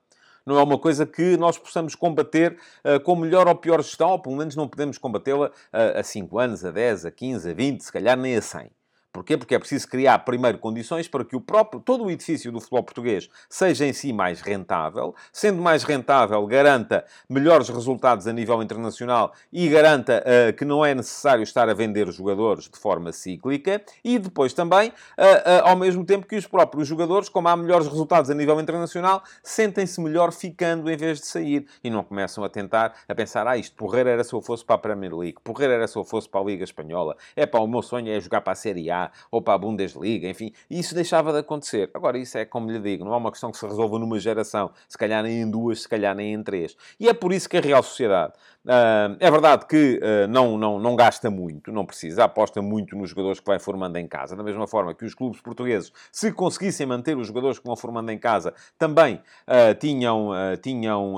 [0.46, 4.20] não é uma coisa que nós possamos combater uh, com melhor ou pior gestão, ou
[4.20, 7.82] pelo menos não podemos combatê-la uh, a 5 anos, a 10, a 15, a 20,
[7.82, 8.72] se calhar nem a 100.
[9.12, 9.36] Porquê?
[9.36, 12.84] Porque é preciso criar primeiro condições para que o próprio, todo o edifício do futebol
[12.84, 15.16] português seja em si mais rentável.
[15.34, 20.94] Sendo mais rentável, garanta melhores resultados a nível internacional e garanta uh, que não é
[20.94, 23.82] necessário estar a vender jogadores de forma cíclica.
[24.04, 27.88] E depois também, uh, uh, ao mesmo tempo que os próprios jogadores, como há melhores
[27.88, 31.66] resultados a nível internacional, sentem-se melhor ficando em vez de sair.
[31.84, 34.76] E não começam a tentar, a pensar, ah, isto porreiro era se eu fosse para
[34.76, 37.18] a Premier League, porreiro era se eu fosse para a Liga Espanhola.
[37.36, 38.99] É para o meu sonho é jogar para a Série A
[39.32, 41.90] ou para a Bundesliga, enfim, isso deixava de acontecer.
[41.94, 44.72] Agora, isso é como lhe digo, não é uma questão que se resolva numa geração,
[44.88, 46.76] se calhar nem em duas, se calhar nem em três.
[47.00, 48.34] E é por isso que a Real Sociedade
[48.66, 53.10] Uh, é verdade que uh, não, não, não gasta muito, não precisa, aposta muito nos
[53.10, 54.36] jogadores que vai formando em casa.
[54.36, 58.12] Da mesma forma que os clubes portugueses, se conseguissem manter os jogadores que vão formando
[58.12, 60.30] em casa, também uh, tinham,
[60.62, 61.18] tinham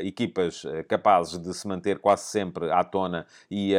[0.00, 3.74] equipas capazes de se manter quase sempre à tona e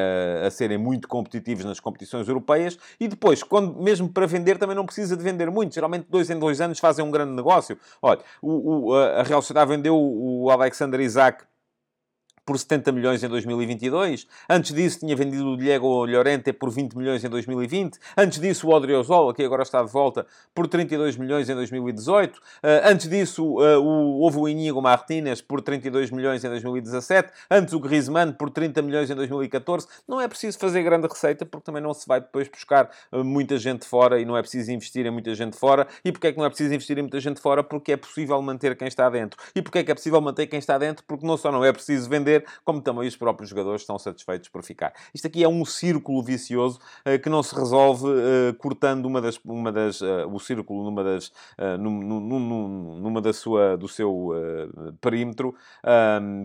[0.46, 2.78] a serem muito competitivos nas competições europeias.
[3.00, 5.76] E depois, quando, mesmo para vender, também não precisa de vender muito.
[5.76, 7.78] Geralmente, dois em dois anos fazem um grande negócio.
[8.02, 11.44] Olha, o, o, a Real Sociedade vendeu o Alexander Isaac
[12.46, 14.28] por 70 milhões em 2022.
[14.50, 17.98] Antes disso, tinha vendido o Diego Llorente por 20 milhões em 2020.
[18.18, 22.38] Antes disso, o Odriozola, que agora está de volta, por 32 milhões em 2018.
[22.38, 22.42] Uh,
[22.86, 27.32] antes disso, uh, o, houve o Inigo Martínez por 32 milhões em 2017.
[27.50, 29.88] Antes, o Griezmann por 30 milhões em 2014.
[30.08, 33.58] Não é preciso fazer grande receita, porque também não se vai depois buscar uh, muita
[33.58, 35.88] gente fora e não é preciso investir em muita gente fora.
[36.04, 37.64] E porquê é que não é preciso investir em muita gente fora?
[37.64, 39.40] Porque é possível manter quem está dentro.
[39.56, 41.04] E porquê é que é possível manter quem está dentro?
[41.08, 42.31] Porque não só não é preciso vender,
[42.64, 44.94] como também os próprios jogadores estão satisfeitos por ficar.
[45.14, 49.40] Isto aqui é um círculo vicioso uh, que não se resolve uh, cortando uma das,
[49.46, 51.32] uma das, uh, o círculo numa das,
[51.80, 54.30] num, num, numa da sua, do seu
[55.00, 55.56] perímetro.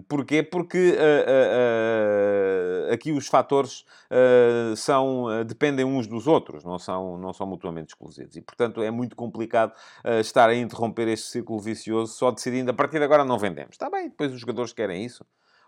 [0.08, 0.42] Porquê?
[0.42, 0.96] Porque
[2.92, 3.84] aqui os fatores
[4.76, 8.36] são, dependem uns dos outros, não são, não são mutuamente exclusivos.
[8.36, 9.72] E, portanto, é muito complicado
[10.20, 13.72] estar a interromper este círculo vicioso só decidindo, a partir de agora não vendemos.
[13.72, 15.24] Está bem, depois os jogadores querem isso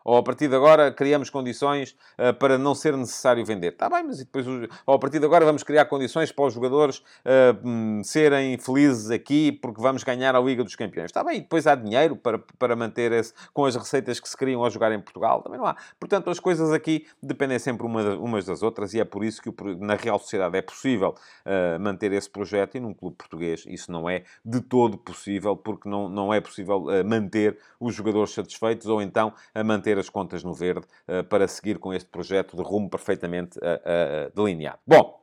[0.08, 3.72] ou a partir de agora criamos condições uh, para não ser necessário vender.
[3.72, 4.46] Está bem, mas depois,
[4.86, 9.52] ou a partir de agora vamos criar condições para os jogadores uh, serem felizes aqui
[9.52, 11.10] porque vamos ganhar a Liga dos Campeões.
[11.10, 14.34] Está bem, e depois há dinheiro para, para manter esse, com as receitas que se
[14.34, 15.42] criam a jogar em Portugal.
[15.42, 15.76] Também não há.
[16.00, 19.52] Portanto, as coisas aqui dependem sempre uma, umas das outras e é por isso que
[19.78, 24.08] na Real Sociedade é possível uh, manter esse projeto e num clube português isso não
[24.08, 29.34] é de todo possível porque não, não é possível manter os jogadores satisfeitos ou então
[29.54, 33.58] a manter as contas no verde uh, para seguir com este projeto de rumo perfeitamente
[33.58, 34.78] uh, delineado.
[34.86, 35.18] Bom,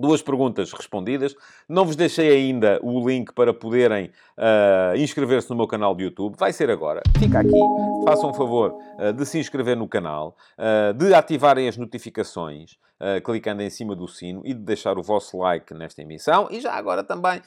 [0.00, 1.36] Duas perguntas respondidas.
[1.68, 4.06] Não vos deixei ainda o link para poderem
[4.38, 6.36] uh, inscrever-se no meu canal de YouTube.
[6.38, 7.02] Vai ser agora.
[7.18, 7.60] Fica aqui.
[8.06, 12.78] Façam um favor uh, de se inscrever no canal, uh, de ativarem as notificações,
[13.24, 16.48] clicando em cima do sino e de deixar o vosso like nesta emissão.
[16.50, 17.40] E já agora também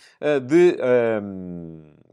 [0.47, 0.77] de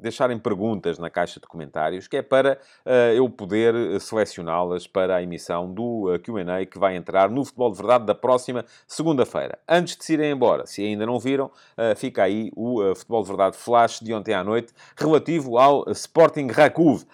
[0.00, 5.16] deixarem perguntas na caixa de comentários, que é para uh, eu poder eh, selecioná-las para
[5.16, 9.58] a emissão do uh, QA que vai entrar no Futebol de Verdade da próxima segunda-feira.
[9.68, 13.28] Antes de se irem embora, se ainda não viram, uh, fica aí o Futebol de
[13.28, 17.04] Verdade Flash de ontem à noite, relativo ao Sporting Rakuv,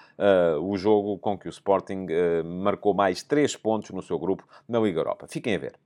[0.63, 2.07] o jogo com que o Sporting
[2.45, 5.27] marcou mais 3 pontos no seu grupo na Liga Europa.
[5.29, 5.86] Fiquem a ver.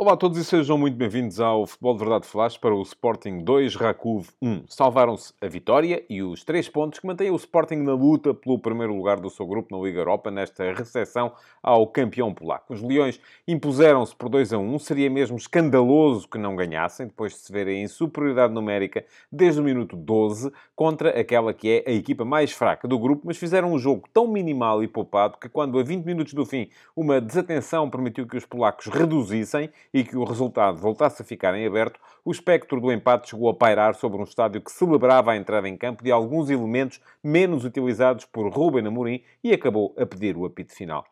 [0.00, 3.44] Olá a todos e sejam muito bem-vindos ao Futebol de Verdade Flash para o Sporting
[3.44, 4.64] 2, Rakuv 1.
[4.66, 8.96] Salvaram-se a vitória e os três pontos que mantêm o Sporting na luta pelo primeiro
[8.96, 12.72] lugar do seu grupo na Liga Europa nesta recepção ao campeão polaco.
[12.72, 14.78] Os Leões impuseram-se por 2 a 1.
[14.78, 19.64] Seria mesmo escandaloso que não ganhassem, depois de se verem em superioridade numérica desde o
[19.64, 23.78] minuto 12 contra aquela que é a equipa mais fraca do grupo, mas fizeram um
[23.78, 28.26] jogo tão minimal e poupado que quando a 20 minutos do fim uma desatenção permitiu
[28.26, 32.80] que os polacos reduzissem e que o resultado voltasse a ficar em aberto, o espectro
[32.80, 36.10] do empate chegou a pairar sobre um estádio que celebrava a entrada em campo de
[36.10, 41.04] alguns elementos menos utilizados por Ruben Amorim e acabou a pedir o apito final.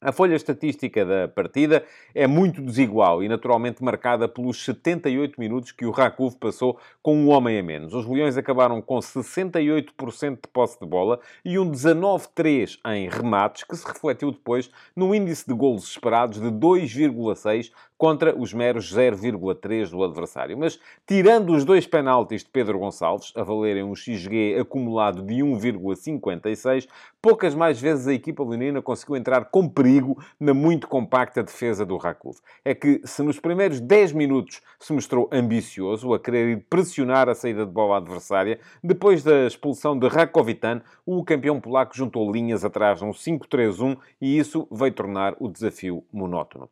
[0.00, 5.84] A folha estatística da partida é muito desigual e naturalmente marcada pelos 78 minutos que
[5.84, 7.92] o Rakov passou com um homem a menos.
[7.92, 13.74] Os Leões acabaram com 68% de posse de bola e um 19-3 em remates, que
[13.74, 20.04] se refletiu depois no índice de golos esperados de 2,6 contra os meros 0,3 do
[20.04, 20.56] adversário.
[20.56, 26.86] Mas, tirando os dois penaltis de Pedro Gonçalves, a valerem um XG acumulado de 1,56,
[27.20, 31.96] poucas mais vezes a equipa leonina conseguiu entrar com perigo na muito compacta defesa do
[31.96, 32.36] Rakov.
[32.64, 37.66] É que, se nos primeiros 10 minutos se mostrou ambicioso, a querer pressionar a saída
[37.66, 43.10] de bola adversária, depois da expulsão de Rakovitan, o campeão polaco juntou linhas atrás um
[43.10, 46.70] 5-3-1 e isso veio tornar o desafio monótono.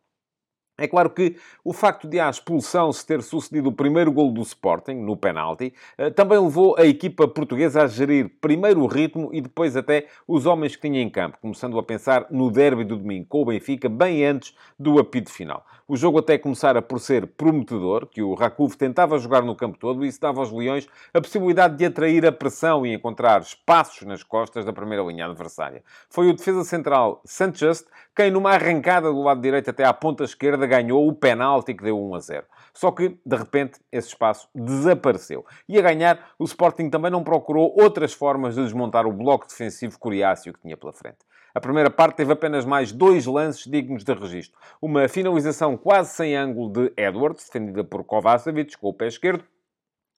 [0.79, 4.41] É claro que o facto de a expulsão se ter sucedido o primeiro gol do
[4.41, 9.41] Sporting, no penalti, eh, também levou a equipa portuguesa a gerir primeiro o ritmo e
[9.41, 13.25] depois até os homens que tinha em campo, começando a pensar no derby do domingo
[13.27, 15.65] com o Benfica, bem antes do apito final.
[15.89, 20.03] O jogo até começara por ser prometedor, que o Rakuf tentava jogar no campo todo
[20.03, 24.21] e isso dava aos Leões a possibilidade de atrair a pressão e encontrar espaços nas
[24.21, 25.81] costas da primeira linha adversária.
[26.09, 27.85] Foi o defesa central Sanchez
[28.17, 31.97] quem, numa arrancada do lado direito até à ponta esquerda, ganhou o penalti que deu
[31.97, 32.45] 1 a 0.
[32.73, 35.45] Só que, de repente, esse espaço desapareceu.
[35.69, 39.99] E a ganhar, o Sporting também não procurou outras formas de desmontar o bloco defensivo
[39.99, 41.19] coriáceo que tinha pela frente.
[41.53, 44.59] A primeira parte teve apenas mais dois lances dignos de registro.
[44.81, 49.43] Uma finalização quase sem ângulo de Edwards, defendida por Kovacevic com o pé esquerdo,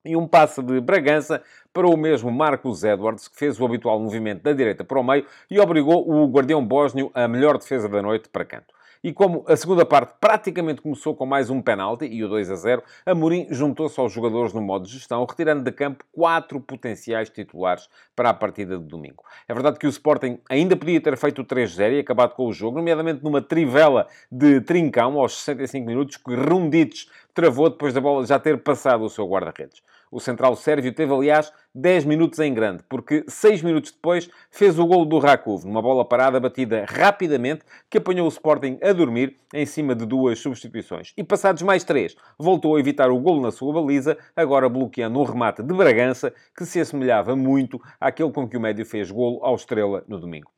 [0.03, 4.43] e um passe de Bragança para o mesmo Marcos Edwards, que fez o habitual movimento
[4.43, 8.29] da direita para o meio e obrigou o guardião bósnio a melhor defesa da noite
[8.29, 8.73] para canto.
[9.01, 12.55] E como a segunda parte praticamente começou com mais um penalti e o 2 a
[12.55, 17.87] 0, Amorim juntou-se aos jogadores no modo de gestão, retirando de campo quatro potenciais titulares
[18.13, 19.23] para a partida de domingo.
[19.47, 22.51] É verdade que o Sporting ainda podia ter feito o 3-0 e acabado com o
[22.51, 28.25] jogo, nomeadamente numa trivela de trincão aos 65 minutos, que Rundites travou depois da bola
[28.25, 29.81] já ter passado o seu guarda-redes.
[30.11, 34.85] O central sérvio teve, aliás, 10 minutos em grande, porque 6 minutos depois fez o
[34.85, 39.65] gol do Rakov, numa bola parada batida rapidamente, que apanhou o Sporting a dormir em
[39.67, 41.13] cima de duas substituições.
[41.15, 45.23] E passados mais 3, voltou a evitar o gol na sua baliza, agora bloqueando um
[45.23, 49.55] remate de Bragança, que se assemelhava muito àquele com que o médio fez golo ao
[49.55, 50.49] Estrela no domingo.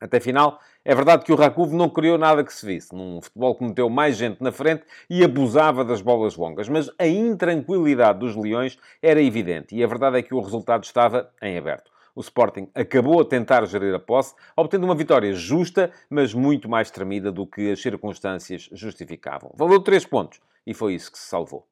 [0.00, 2.94] Até final, é verdade que o Rakov não criou nada que se visse.
[2.94, 6.68] Num futebol que meteu mais gente na frente e abusava das bolas longas.
[6.68, 9.74] Mas a intranquilidade dos Leões era evidente.
[9.74, 11.90] E a verdade é que o resultado estava em aberto.
[12.14, 16.90] O Sporting acabou a tentar gerir a posse, obtendo uma vitória justa, mas muito mais
[16.90, 19.50] tremida do que as circunstâncias justificavam.
[19.56, 20.40] Valeu três pontos.
[20.66, 21.66] E foi isso que se salvou.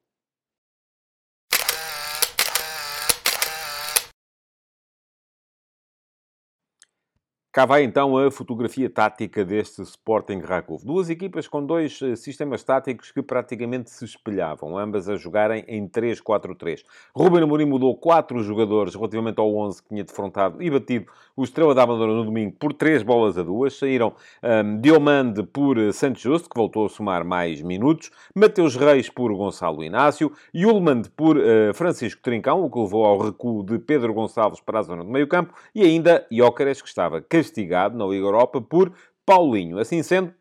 [7.54, 10.82] Cá vai então a fotografia tática deste Sporting Rakov.
[10.86, 15.86] Duas equipas com dois eh, sistemas táticos que praticamente se espelhavam, ambas a jogarem em
[15.86, 16.82] 3-4-3.
[17.14, 21.74] Ruben Amorim mudou quatro jogadores relativamente ao 11 que tinha defrontado e batido o Estrela
[21.74, 23.76] da Amadora no domingo por três bolas a duas.
[23.76, 29.10] Saíram um, Diomande por eh, Santos Justo, que voltou a somar mais minutos, Mateus Reis
[29.10, 34.14] por Gonçalo Inácio, Yulmand por uh, Francisco Trincão, o que levou ao recuo de Pedro
[34.14, 38.24] Gonçalves para a zona do meio campo, e ainda Jóqueres, que estava castigado na Liga
[38.24, 38.92] Europa por
[39.26, 39.78] Paulinho.
[39.78, 40.32] Assim sendo,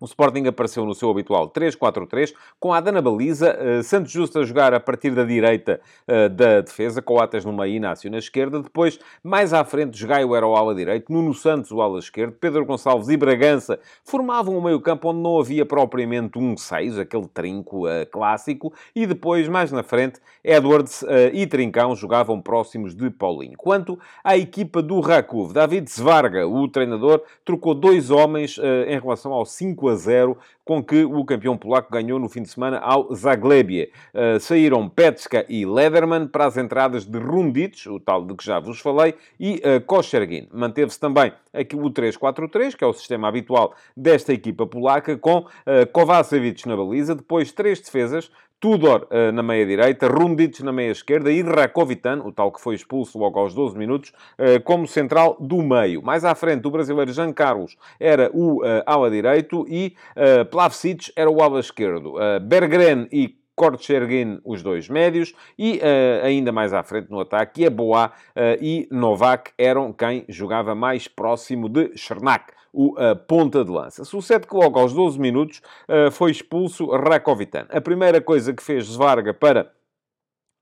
[0.00, 4.44] o Sporting apareceu no seu habitual 3-4-3, com Ada na baliza, uh, Santos Justo a
[4.44, 8.62] jogar a partir da direita uh, da defesa, Coates no meio Inácio na esquerda.
[8.62, 12.64] Depois, mais à frente, Gaio era o ala direito, Nuno Santos o ala esquerdo, Pedro
[12.64, 18.06] Gonçalves e Bragança formavam um meio-campo onde não havia propriamente um 6, aquele trinco uh,
[18.10, 23.56] clássico, e depois, mais na frente, Edwards e Trincão jogavam próximos de Paulinho.
[23.58, 29.44] Quanto à equipa do Rakov, David Svarga, o treinador, trocou dois homens em relação ao
[29.44, 33.90] 5 a 0 com que o campeão polaco ganhou no fim de semana ao Zagłębie.
[34.14, 38.60] Uh, saíram Petska e Lederman para as entradas de Rundic, o tal de que já
[38.60, 40.48] vos falei, e uh, Kochergin.
[40.52, 45.86] Manteve-se também aqui o 3-4-3, que é o sistema habitual desta equipa polaca, com uh,
[45.92, 52.20] Kovacevic na baliza, depois três defesas, Tudor uh, na meia-direita, Rundic na meia-esquerda e Rakovitan,
[52.22, 56.02] o tal que foi expulso logo aos 12 minutos, uh, como central do meio.
[56.02, 61.10] Mais à frente, o brasileiro Jean Carlos era o uh, ala direito e uh, Plavsic
[61.16, 62.16] era o ala esquerdo.
[62.42, 68.06] Bergren e Kortchergin, os dois médios, e uh, ainda mais à frente no ataque, Eboá
[68.34, 74.04] uh, e Novak eram quem jogava mais próximo de Chernak, o uh, ponta de lança.
[74.04, 75.60] Sucede que logo aos 12 minutos
[76.12, 77.66] foi expulso Rakovitan.
[77.68, 79.72] A primeira coisa que fez Svarga para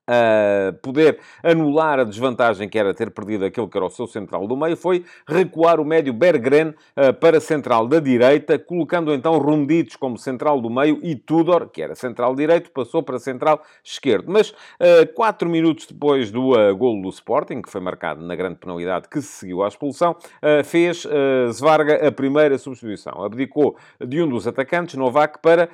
[0.09, 4.47] uh, poder anular a desvantagem que era ter perdido aquele que era o seu central
[4.47, 9.95] do meio, foi recuar o médio Bergren uh, para central da direita, colocando então Runditos
[9.95, 14.31] como central do meio e Tudor, que era central direito, passou para central esquerdo.
[14.31, 18.55] Mas uh, quatro minutos depois do uh, golo do Sporting, que foi marcado na grande
[18.55, 20.15] penalidade que se seguiu à expulsão,
[20.63, 21.05] fez
[21.53, 23.23] Svarga a primeira substituição.
[23.23, 25.69] Abdicou de um dos atacantes, Novak, para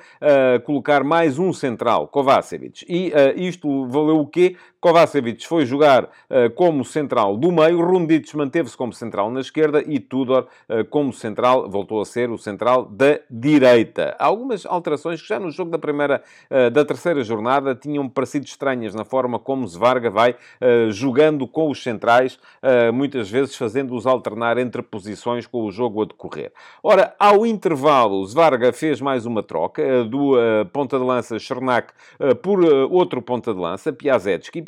[0.64, 2.84] colocar mais um central, Kovacevic.
[2.88, 4.56] E isto valeu o quê?
[4.86, 9.98] Kovacevic foi jogar uh, como central do meio, Rundic manteve-se como central na esquerda e
[9.98, 14.14] Tudor uh, como central, voltou a ser o central da direita.
[14.16, 18.44] Há algumas alterações que já no jogo da primeira, uh, da terceira jornada tinham parecido
[18.44, 20.36] estranhas na forma como Zvarga vai
[20.90, 22.38] jogando com os centrais,
[22.92, 26.52] muitas vezes fazendo-os alternar entre posições com o jogo a decorrer.
[26.82, 30.34] Ora, ao intervalo, Zvarga fez mais uma troca do
[30.72, 31.92] ponta de lança Chernak
[32.42, 33.92] por outro ponta de lança.
[33.92, 34.62] Piazetsky,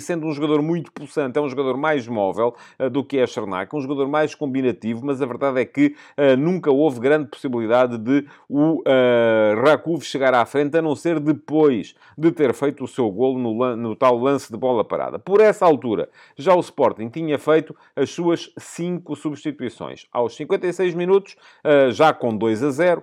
[0.00, 3.74] sendo um jogador muito pulsante, é um jogador mais móvel uh, do que é Chernak,
[3.74, 8.26] um jogador mais combinativo, mas a verdade é que uh, nunca houve grande possibilidade de
[8.48, 13.38] o uh, chegar à frente, a não ser depois de ter feito o seu golo
[13.38, 15.18] no, no tal lance de bola parada.
[15.18, 20.06] Por essa altura, já o Sporting tinha feito as suas cinco substituições.
[20.12, 21.36] Aos 56 minutos,
[21.90, 23.02] já com 2 a 0,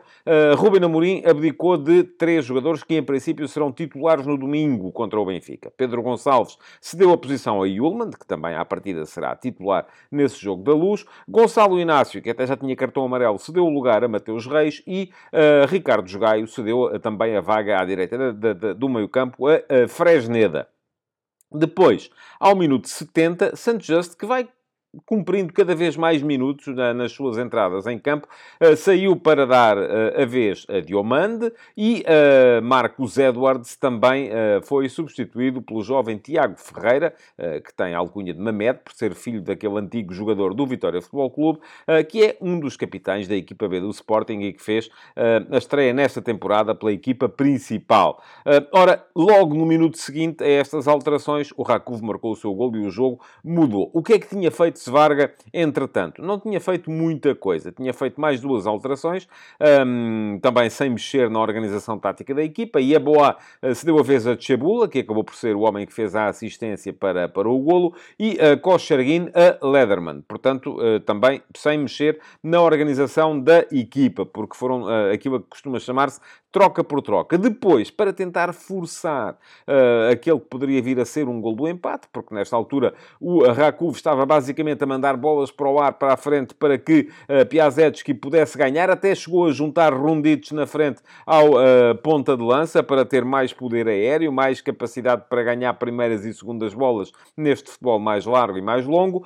[0.58, 5.26] Ruben Amorim abdicou de três jogadores que, em princípio, serão titulares no domingo contra o
[5.26, 5.72] Benfica.
[5.76, 10.40] Pedro Gonçalves Gonçalves cedeu a posição a Yulman, que também à partida será titular nesse
[10.40, 11.06] jogo da luz.
[11.28, 14.82] Gonçalo Inácio, que até já tinha cartão amarelo, cedeu o lugar a Mateus Reis.
[14.88, 18.34] E uh, Ricardo Jogaio cedeu uh, também a vaga à direita
[18.74, 20.68] do meio-campo a, a Fresneda.
[21.52, 22.10] Depois,
[22.40, 24.48] ao minuto 70, Santos Just, que vai
[25.06, 28.28] cumprindo cada vez mais minutos na, nas suas entradas em campo,
[28.62, 34.30] uh, saiu para dar uh, a vez a Diomande e uh, Marcos Edwards também
[34.64, 37.14] foi substituído pelo jovem Tiago Ferreira,
[37.64, 41.30] que tem a alcunha de Mamed, por ser filho daquele antigo jogador do Vitória Futebol
[41.30, 41.60] Clube,
[42.10, 44.90] que é um dos capitães da equipa B do Sporting e que fez
[45.52, 48.22] a estreia nesta temporada pela equipa principal.
[48.72, 52.86] ora, logo no minuto seguinte a estas alterações, o Rakov marcou o seu gol e
[52.86, 53.90] o jogo mudou.
[53.94, 57.72] O que é que tinha feito Varga, entretanto, não tinha feito muita coisa.
[57.72, 59.28] Tinha feito mais duas alterações,
[59.86, 62.80] um, também sem mexer na organização tática da equipa.
[62.80, 63.38] E a Boa
[63.76, 66.28] se deu a vez a Chebula, que acabou por ser o homem que fez a
[66.28, 70.22] assistência para, para o golo, e a Kochergin a Lederman.
[70.28, 75.80] Portanto, uh, também sem mexer na organização da equipa, porque foram uh, aquilo que costuma
[75.80, 76.20] chamar-se
[76.54, 77.36] troca por troca.
[77.36, 82.08] Depois, para tentar forçar uh, aquele que poderia vir a ser um gol do empate,
[82.14, 86.18] porque nesta altura o Rakov estava basicamente a mandar bolas para o ar, para a
[86.18, 91.54] frente, para que uh, Piazetsky pudesse ganhar, até chegou a juntar runditos na frente ao
[91.54, 96.32] uh, ponta de lança, para ter mais poder aéreo, mais capacidade para ganhar primeiras e
[96.34, 99.26] segundas bolas neste futebol mais largo e mais longo.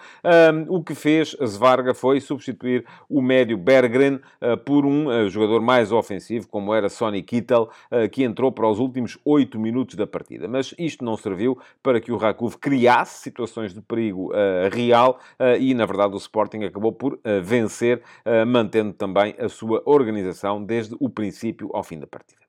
[0.69, 6.47] o que fez Zvarga foi substituir o médio Berggren uh, por um jogador mais ofensivo,
[6.47, 10.47] como era Sony Kittel, eh, que entrou para os últimos 8 minutos da partida.
[10.47, 15.59] Mas isto não serviu para que o Rakov criasse situações de perigo uh, real uh,
[15.59, 18.01] e, na verdade, o Sporting acabou por vencer,
[18.47, 22.46] mantendo também a sua organização desde o princípio ao fim da partida.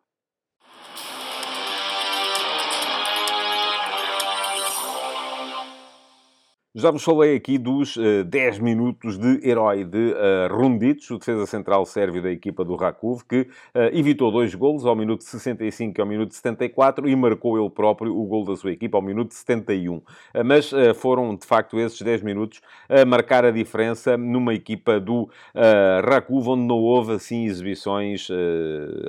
[6.74, 11.86] Já vos falei aqui dos uh, 10 minutos de herói de uh, o defesa central
[11.86, 13.48] sérvio da equipa do Rakov, que uh,
[13.90, 18.22] evitou dois golos ao minuto 65 e ao minuto 74 e marcou ele próprio o
[18.26, 19.96] gol da sua equipa ao minuto 71.
[19.96, 20.04] Uh,
[20.44, 26.06] mas foram, de facto, esses 10 minutos a marcar a diferença numa equipa do uh,
[26.06, 28.28] Rakov, onde não houve, assim, exibições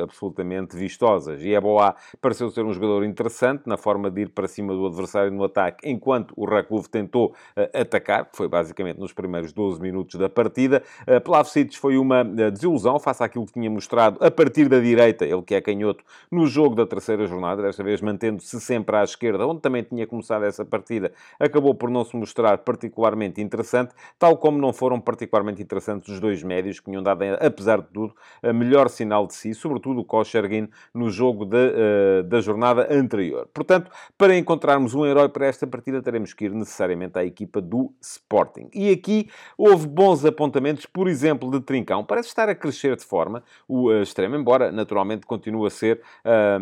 [0.01, 1.43] absolutamente vistosas.
[1.43, 5.31] E Eboá pareceu ser um jogador interessante na forma de ir para cima do adversário
[5.31, 7.35] no ataque, enquanto o Rakov tentou
[7.73, 10.83] atacar, que foi basicamente nos primeiros 12 minutos da partida.
[11.23, 15.55] Plavsic foi uma desilusão face àquilo que tinha mostrado a partir da direita, ele que
[15.55, 19.83] é canhoto, no jogo da terceira jornada, desta vez mantendo-se sempre à esquerda, onde também
[19.83, 24.99] tinha começado essa partida, acabou por não se mostrar particularmente interessante, tal como não foram
[24.99, 29.33] particularmente interessantes os dois médios, que tinham dado, apesar de tudo, a melhor sinal de
[29.33, 33.47] si, sobretudo o Kochergin, no jogo de, da jornada anterior.
[33.53, 37.61] Portanto, para encontrarmos um herói para esta partida, teremos que ir necessariamente à equipe equipa
[37.61, 38.69] do Sporting.
[38.73, 42.03] E aqui houve bons apontamentos, por exemplo, de Trincão.
[42.03, 46.01] Parece estar a crescer de forma o uh, extremo, embora naturalmente continue a ser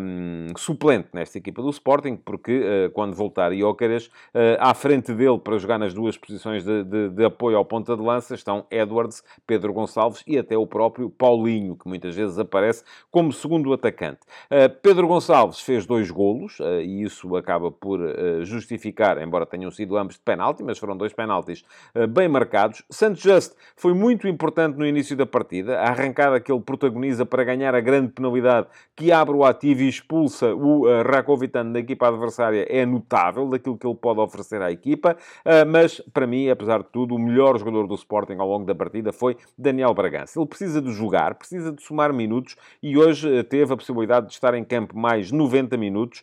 [0.00, 5.38] um, suplente nesta equipa do Sporting, porque uh, quando voltar Iócaras, uh, à frente dele
[5.38, 9.22] para jogar nas duas posições de, de, de, apoio ao ponta de lança estão Edwards,
[9.46, 14.20] Pedro Gonçalves e até o próprio Paulinho, que muitas vezes aparece como segundo atacante.
[14.50, 17.98] Uh, Pedro Gonçalves fez dois golos e isso acaba por
[18.42, 21.64] justificar, embora tenham sido ambos de penalti, mas foram dois penaltis
[22.10, 22.82] bem marcados.
[22.90, 27.42] Santos Just foi muito importante no início da partida, a arrancada que ele protagoniza para
[27.44, 32.08] ganhar a grande penalidade que abre o ativo e expulsa o uh, Rakovitan da equipa
[32.08, 36.78] adversária é notável daquilo que ele pode oferecer à equipa, uh, mas para mim, apesar
[36.82, 40.38] de tudo, o melhor jogador do Sporting ao longo da partida foi Daniel Bragança.
[40.38, 44.54] Ele precisa de jogar, precisa de somar minutos e hoje teve a possibilidade de estar
[44.54, 46.22] em campo mais 90 minutos,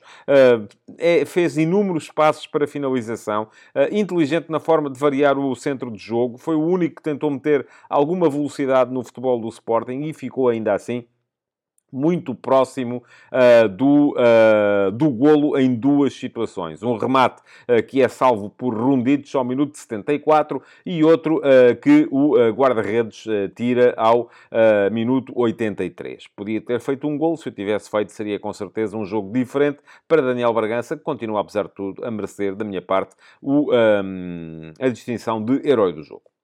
[0.97, 3.47] é, fez inúmeros passos para finalização,
[3.91, 7.67] inteligente na forma de variar o centro de jogo, foi o único que tentou meter
[7.89, 11.05] alguma velocidade no futebol do Sporting e ficou ainda assim
[11.95, 16.83] muito próximo uh, do, uh, do golo em duas situações.
[16.83, 21.41] Um remate uh, que é salvo por Runditos ao minuto 74 e outro
[21.81, 23.25] que o guarda-redes
[23.55, 24.29] tira ao
[24.91, 26.27] minuto 83.
[26.35, 29.79] Podia ter feito um golo, se eu tivesse feito seria com certeza um jogo diferente
[30.07, 34.73] para Daniel Bragança, que continua, apesar de tudo, a merecer, da minha parte, o, um,
[34.79, 36.34] a distinção de herói do jogo.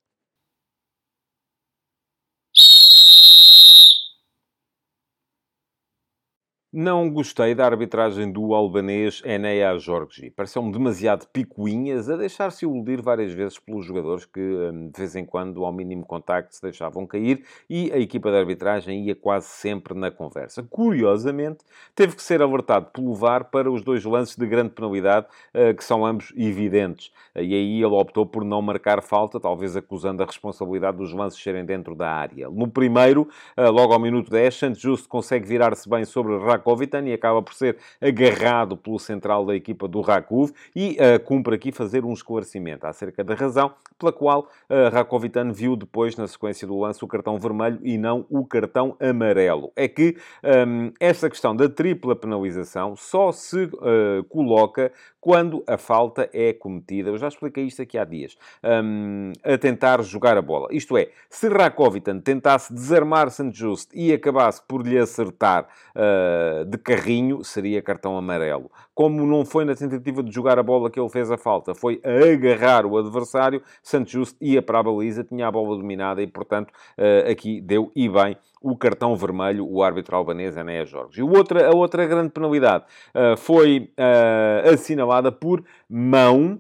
[6.73, 10.29] Não gostei da arbitragem do albanês Enea Jorgi.
[10.29, 15.25] Pareceu-me demasiado picuinhas, a deixar-se iludir várias vezes pelos jogadores que, hum, de vez em
[15.25, 19.93] quando, ao mínimo contacto, se deixavam cair e a equipa de arbitragem ia quase sempre
[19.93, 20.63] na conversa.
[20.63, 21.57] Curiosamente,
[21.93, 25.83] teve que ser alertado pelo VAR para os dois lances de grande penalidade, eh, que
[25.83, 27.11] são ambos evidentes.
[27.35, 31.65] E aí ele optou por não marcar falta, talvez acusando a responsabilidade dos lances serem
[31.65, 32.49] dentro da área.
[32.49, 37.13] No primeiro, eh, logo ao minuto 10, Santos Justo consegue virar-se bem sobre Rakovitan e
[37.13, 42.05] acaba por ser agarrado pelo central da equipa do Rakov e uh, cumpre aqui fazer
[42.05, 47.03] um esclarecimento acerca da razão pela qual uh, Rakovitan viu depois, na sequência do lance,
[47.03, 49.71] o cartão vermelho e não o cartão amarelo.
[49.75, 54.91] É que um, ehm, esta questão da tripla penalização só se uh, coloca
[55.21, 60.01] quando a falta é cometida, eu já expliquei isto aqui há dias, um, a tentar
[60.01, 60.67] jogar a bola.
[60.71, 63.51] Isto é, se Rakovitan tentasse desarmar St.
[63.53, 68.71] Just e acabasse por lhe acertar uh, de carrinho, seria cartão amarelo.
[69.01, 71.99] Como não foi na tentativa de jogar a bola que ele fez a falta, foi
[72.05, 74.05] a agarrar o adversário, St.
[74.05, 78.07] Just ia para a baliza, tinha a bola dominada e, portanto, uh, aqui deu e
[78.07, 81.19] bem o cartão vermelho, o árbitro albanês Enéas Jorge.
[81.19, 82.83] E outra, a outra grande penalidade
[83.15, 86.59] uh, foi uh, assinalada por mão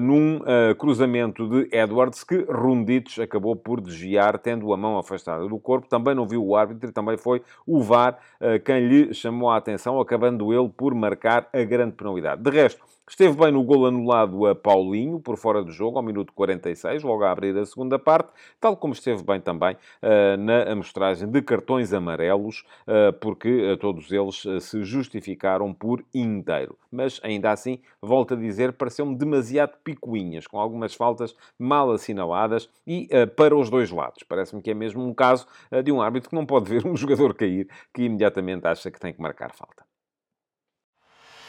[0.00, 0.40] num
[0.78, 5.86] cruzamento de Edwards que Runditos acabou por desviar, tendo a mão afastada do corpo.
[5.86, 8.18] Também não viu o árbitro e também foi o VAR
[8.64, 12.42] quem lhe chamou a atenção, acabando ele por marcar a grande penalidade.
[12.42, 16.32] De resto, Esteve bem no gol anulado a Paulinho, por fora do jogo, ao minuto
[16.32, 21.28] 46, logo a abrir a segunda parte, tal como esteve bem também uh, na amostragem
[21.28, 26.78] de cartões amarelos, uh, porque uh, todos eles se justificaram por inteiro.
[26.88, 33.08] Mas, ainda assim, volto a dizer, pareceu-me demasiado picuinhas, com algumas faltas mal assinaladas e
[33.34, 34.22] para os dois lados.
[34.22, 35.48] Parece-me que é mesmo um caso
[35.84, 39.12] de um árbitro que não pode ver um jogador cair, que imediatamente acha que tem
[39.12, 39.89] que marcar falta.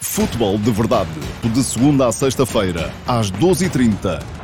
[0.01, 1.09] Futebol de Verdade,
[1.43, 4.40] de segunda a sexta-feira, às 12h30